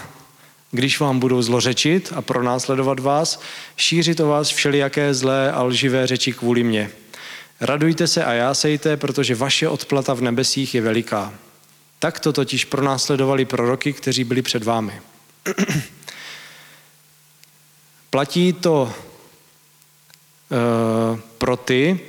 [0.71, 3.41] když vám budou zlořečit a pronásledovat vás,
[3.75, 6.91] šířit o vás všelijaké zlé a lživé řeči kvůli mně.
[7.61, 11.34] Radujte se a jásejte, protože vaše odplata v nebesích je veliká.
[12.02, 15.02] Tak to totiž pronásledovali proroky, kteří byli před vámi.
[18.10, 18.93] Platí to
[20.52, 21.99] uh, pro ty,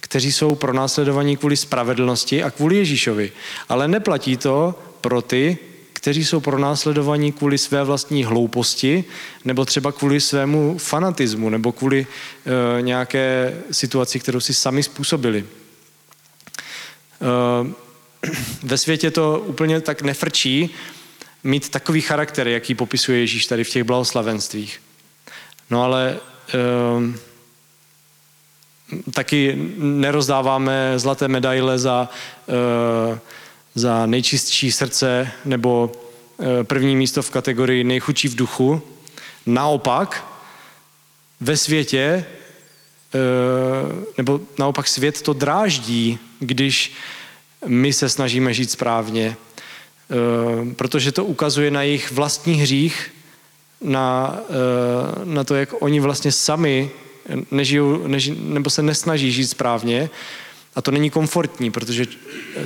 [0.00, 3.32] kteří jsou pronásledovaní kvůli spravedlnosti a kvůli Ježíšovi.
[3.68, 5.58] Ale neplatí to pro ty,
[5.92, 9.04] kteří jsou pronásledovaní kvůli své vlastní hlouposti,
[9.44, 15.46] nebo třeba kvůli svému fanatismu, nebo kvůli uh, nějaké situaci, kterou si sami způsobili.
[17.20, 17.83] Uh,
[18.62, 20.70] ve světě to úplně tak nefrčí
[21.44, 24.80] mít takový charakter, jaký popisuje Ježíš tady v těch blahoslavenstvích.
[25.70, 26.18] No ale
[26.96, 27.16] um,
[29.12, 32.08] taky nerozdáváme zlaté medaile za,
[33.10, 33.18] uh,
[33.74, 35.92] za nejčistší srdce nebo
[36.36, 38.82] uh, první místo v kategorii nejchudší v duchu.
[39.46, 40.24] Naopak,
[41.40, 42.24] ve světě,
[44.18, 46.94] nebo naopak svět to dráždí, když
[47.66, 49.36] my se snažíme žít správně,
[50.76, 53.12] protože to ukazuje na jejich vlastní hřích,
[53.80, 54.40] na,
[55.24, 56.90] na to, jak oni vlastně sami
[57.50, 60.10] nežijou, neži, nebo se nesnaží žít správně.
[60.74, 62.06] A to není komfortní, protože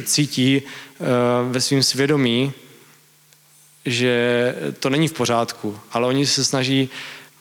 [0.05, 0.62] cítí
[1.51, 2.53] ve svém svědomí,
[3.84, 6.88] že to není v pořádku, ale oni se snaží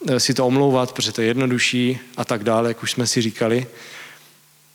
[0.08, 3.22] eh, si to omlouvat, protože to je jednodušší a tak dále, jak už jsme si
[3.22, 3.68] říkali.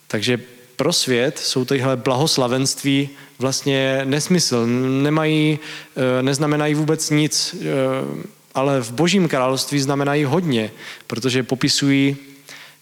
[0.07, 0.39] Takže
[0.75, 3.09] pro svět jsou tyhle blahoslavenství
[3.39, 4.67] vlastně nesmysl.
[5.01, 5.59] Nemají,
[5.95, 7.65] eh, neznamenají vůbec nic, eh,
[8.55, 10.71] ale v božím království znamenají hodně,
[11.07, 12.17] protože popisují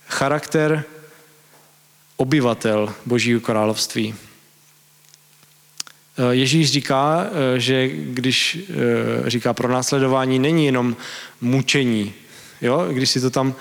[0.07, 0.83] charakter
[2.17, 4.15] obyvatel božího království.
[6.17, 8.59] Eh, Ježíš říká, že když
[9.25, 10.95] říká pro následování, není jenom
[11.41, 12.13] mučení.
[12.61, 12.87] Jo?
[12.91, 13.55] Když si to tam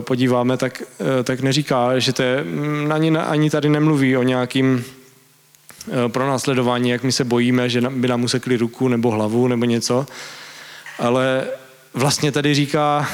[0.00, 0.82] podíváme, tak,
[1.24, 4.84] tak neříká, že to je, mm, ani, ani tady nemluví o nějakým
[6.08, 10.06] pronásledování, jak my se bojíme, že by nám usekli ruku nebo hlavu nebo něco,
[10.98, 11.46] ale
[11.94, 13.08] vlastně tady říká,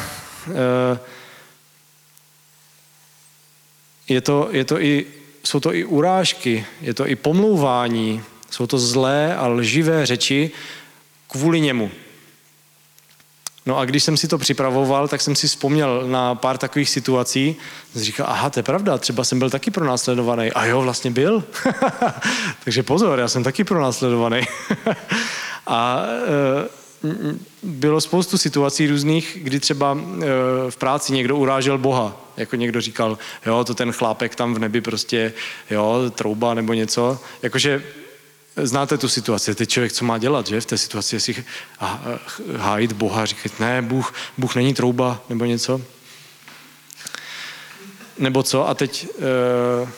[4.09, 5.07] je to, je to i
[5.45, 10.51] jsou to i urážky, je to i pomlouvání, jsou to zlé a lživé řeči
[11.29, 11.91] kvůli němu.
[13.67, 17.57] No a když jsem si to připravoval, tak jsem si vzpomněl na pár takových situací.
[17.95, 20.53] Říkal, aha, to je pravda, třeba jsem byl taky pronásledovaný.
[20.53, 21.45] A jo, vlastně byl.
[22.65, 24.41] Takže pozor, já jsem taky pronásledovaný.
[25.67, 26.03] a
[27.05, 27.09] e,
[27.63, 30.27] bylo spoustu situací různých, kdy třeba e,
[30.71, 32.17] v práci někdo urážel Boha.
[32.37, 35.33] Jako někdo říkal, jo, to ten chlápek tam v nebi prostě,
[35.71, 37.19] jo, trouba nebo něco.
[37.43, 37.83] Jakože
[38.57, 41.45] znáte tu situaci, teď člověk co má dělat, že v té situaci, jestli
[42.57, 45.81] hájit Boha, říkat, ne, Bůh, Bůh není trouba nebo něco.
[48.19, 48.69] Nebo co?
[48.69, 49.89] A teď, e,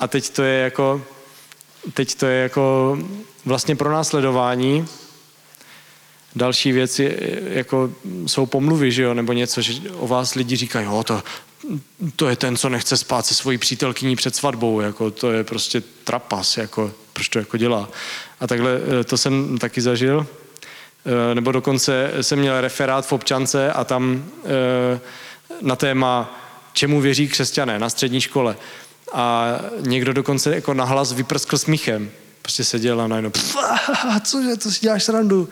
[0.00, 1.02] a teď to je jako,
[1.94, 2.98] teď to je jako
[3.44, 4.88] vlastně pro následování,
[6.36, 7.90] Další věci jako
[8.26, 11.22] jsou pomluvy, že jo, nebo něco, že o vás lidi říkají, jo, to,
[12.16, 15.82] to je ten, co nechce spát se svojí přítelkyní před svatbou, jako to je prostě
[16.04, 17.88] trapas, jako, proč to jako dělá.
[18.40, 20.26] A takhle eh, to jsem taky zažil.
[21.06, 25.00] Eh, nebo dokonce jsem měl referát v občance a tam eh,
[25.60, 26.40] na téma,
[26.72, 28.56] čemu věří křesťané na střední škole.
[29.12, 32.10] A někdo dokonce jako nahlas vyprskl smíchem
[32.42, 33.30] prostě seděl a najednou,
[34.24, 35.48] cože, to si děláš srandu.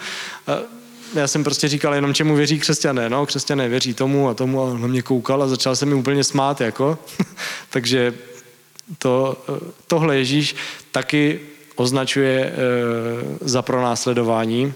[0.46, 0.79] A
[1.14, 3.08] já jsem prostě říkal jenom, čemu věří křesťané.
[3.08, 6.24] No, křesťané věří tomu a tomu a na mě koukal a začal se mi úplně
[6.24, 6.98] smát, jako.
[7.70, 8.14] Takže
[8.98, 9.44] to,
[9.86, 10.56] tohle Ježíš
[10.92, 11.40] taky
[11.76, 12.52] označuje e,
[13.40, 14.72] za pronásledování.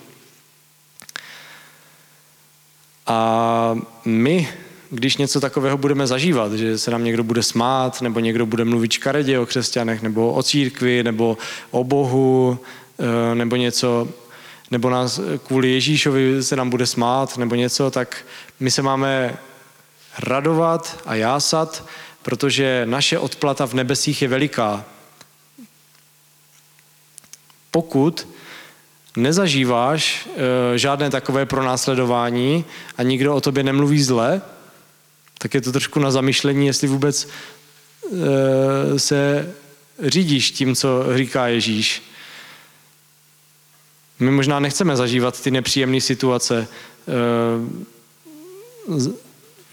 [3.07, 4.49] A my
[4.95, 8.93] když něco takového budeme zažívat, že se nám někdo bude smát, nebo někdo bude mluvit
[8.93, 11.39] škaredě o křesťanech, nebo o církvi, nebo
[11.71, 12.59] o Bohu,
[12.99, 14.09] eh, nebo něco,
[14.75, 18.27] nebo nás kvůli Ježíšovi se nám bude smát, nebo něco, tak
[18.61, 19.39] my se máme
[20.19, 21.85] radovat a jásat,
[22.23, 24.85] protože naše odplata v nebesích je veliká.
[27.71, 28.29] Pokud
[29.17, 30.29] nezažíváš
[30.75, 32.65] e, žádné takové pronásledování
[32.97, 34.43] a nikdo o tobě nemluví zle,
[35.39, 39.53] tak je to trošku na zamyšlení, jestli vůbec e, se
[40.03, 42.14] řídíš tím, co říká Ježíš.
[44.21, 46.69] My možná nechceme zažívat ty nepříjemné situace,
[48.99, 49.09] e,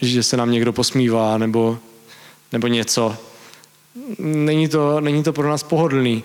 [0.00, 1.78] že se nám někdo posmívá nebo,
[2.52, 3.16] nebo něco.
[4.18, 6.24] Není to, není to pro nás pohodlný.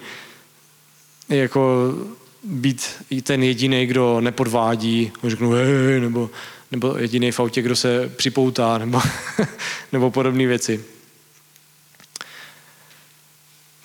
[1.29, 1.93] Jako
[2.43, 2.81] být
[3.23, 6.29] ten jediný, kdo nepodvádí, řeknu hej, nebo
[6.71, 9.01] nebo jediný v autě, kdo se připoutá, nebo,
[9.91, 10.83] nebo podobné věci.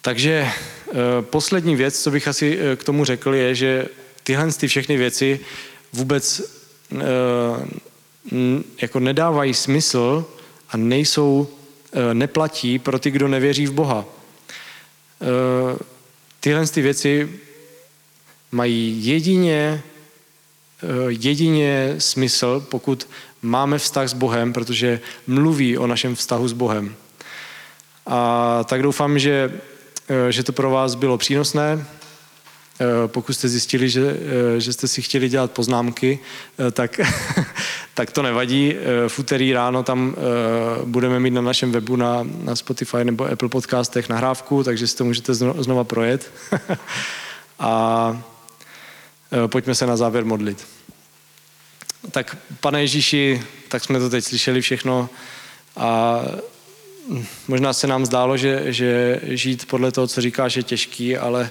[0.03, 3.89] Takže eh, poslední věc, co bych asi eh, k tomu řekl, je, že
[4.23, 5.41] tyhle ty všechny věci
[5.93, 6.43] vůbec
[6.93, 6.99] eh,
[8.83, 10.25] jako nedávají smysl
[10.69, 11.49] a nejsou,
[12.13, 14.05] neplatí pro ty, kdo nevěří v Boha.
[16.41, 17.41] Tyhle ty věci
[18.53, 19.83] mají jedině
[20.83, 23.09] Eh, jedině smysl, pokud
[23.43, 26.95] máme vztah s Bohem, protože mluví o našem vztahu s Bohem.
[28.07, 29.61] A tak doufám, že,
[30.09, 31.87] eh, že to pro vás bylo přínosné.
[32.83, 34.17] Eh, pokud jste zjistili, že,
[34.59, 36.19] že jste si chtěli dělat poznámky,
[36.73, 37.01] tak,
[37.95, 38.75] tak to nevadí.
[39.09, 40.17] V úterý ráno tam
[40.85, 45.05] budeme mít na našem webu na, na Spotify nebo Apple podcastech nahrávku, takže si to
[45.05, 46.31] můžete znova projet.
[47.59, 48.23] A
[49.47, 50.67] pojďme se na závěr modlit.
[52.11, 55.09] tak pane Ježíši, tak jsme to teď slyšeli všechno
[55.77, 56.21] a
[57.49, 61.51] možná se nám zdálo, že, že žít podle toho, co říkáš, je těžký, ale,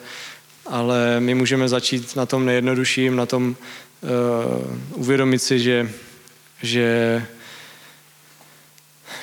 [0.66, 3.56] ale my můžeme začít na tom nejjednodušším, na tom
[4.02, 5.92] uh, uvědomit si, že,
[6.62, 7.26] že,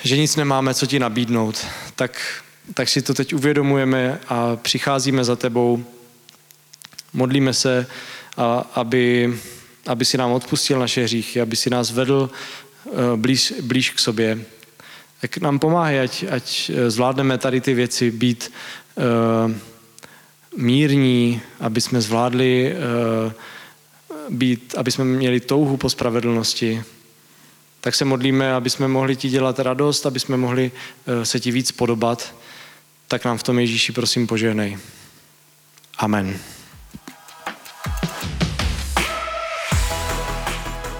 [0.03, 1.65] že nic nemáme, co ti nabídnout.
[1.95, 5.85] Tak, tak si to teď uvědomujeme a přicházíme za tebou,
[7.13, 7.87] modlíme se,
[8.37, 9.33] a, aby,
[9.87, 12.29] aby si nám odpustil naše hříchy, aby si nás vedl
[12.85, 14.39] uh, blíž, blíž k sobě
[15.21, 18.51] tak nám pomáhá, ať, ať eh, zvládneme tady ty věci, být
[18.95, 19.55] uh,
[20.59, 23.31] mírní, aby jsme zvládli uh,
[24.29, 26.83] být, aby jsme měli touhu po spravedlnosti.
[27.81, 31.51] Tak se modlíme, aby jsme mohli ti dělat radost, aby jsme mohli uh, se ti
[31.51, 32.35] víc podobat.
[33.07, 34.77] Tak nám v tom Ježíši prosím požehnej.
[35.97, 36.37] Amen.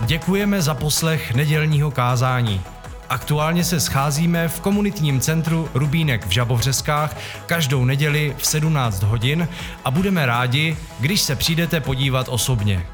[0.05, 2.62] Děkujeme za poslech nedělního kázání.
[3.10, 9.47] Aktuálně se scházíme v komunitním centru Rubínek v Žabovřeskách každou neděli v 17 hodin
[9.86, 12.86] a budeme rádi, když se přijdete podívat osobně.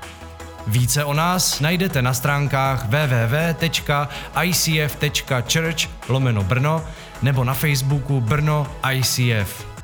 [0.68, 4.10] Více o nás najdete na stránkách www.icf.church
[6.10, 6.84] lomeno Brno
[7.22, 9.75] nebo na Facebooku Brno ICF.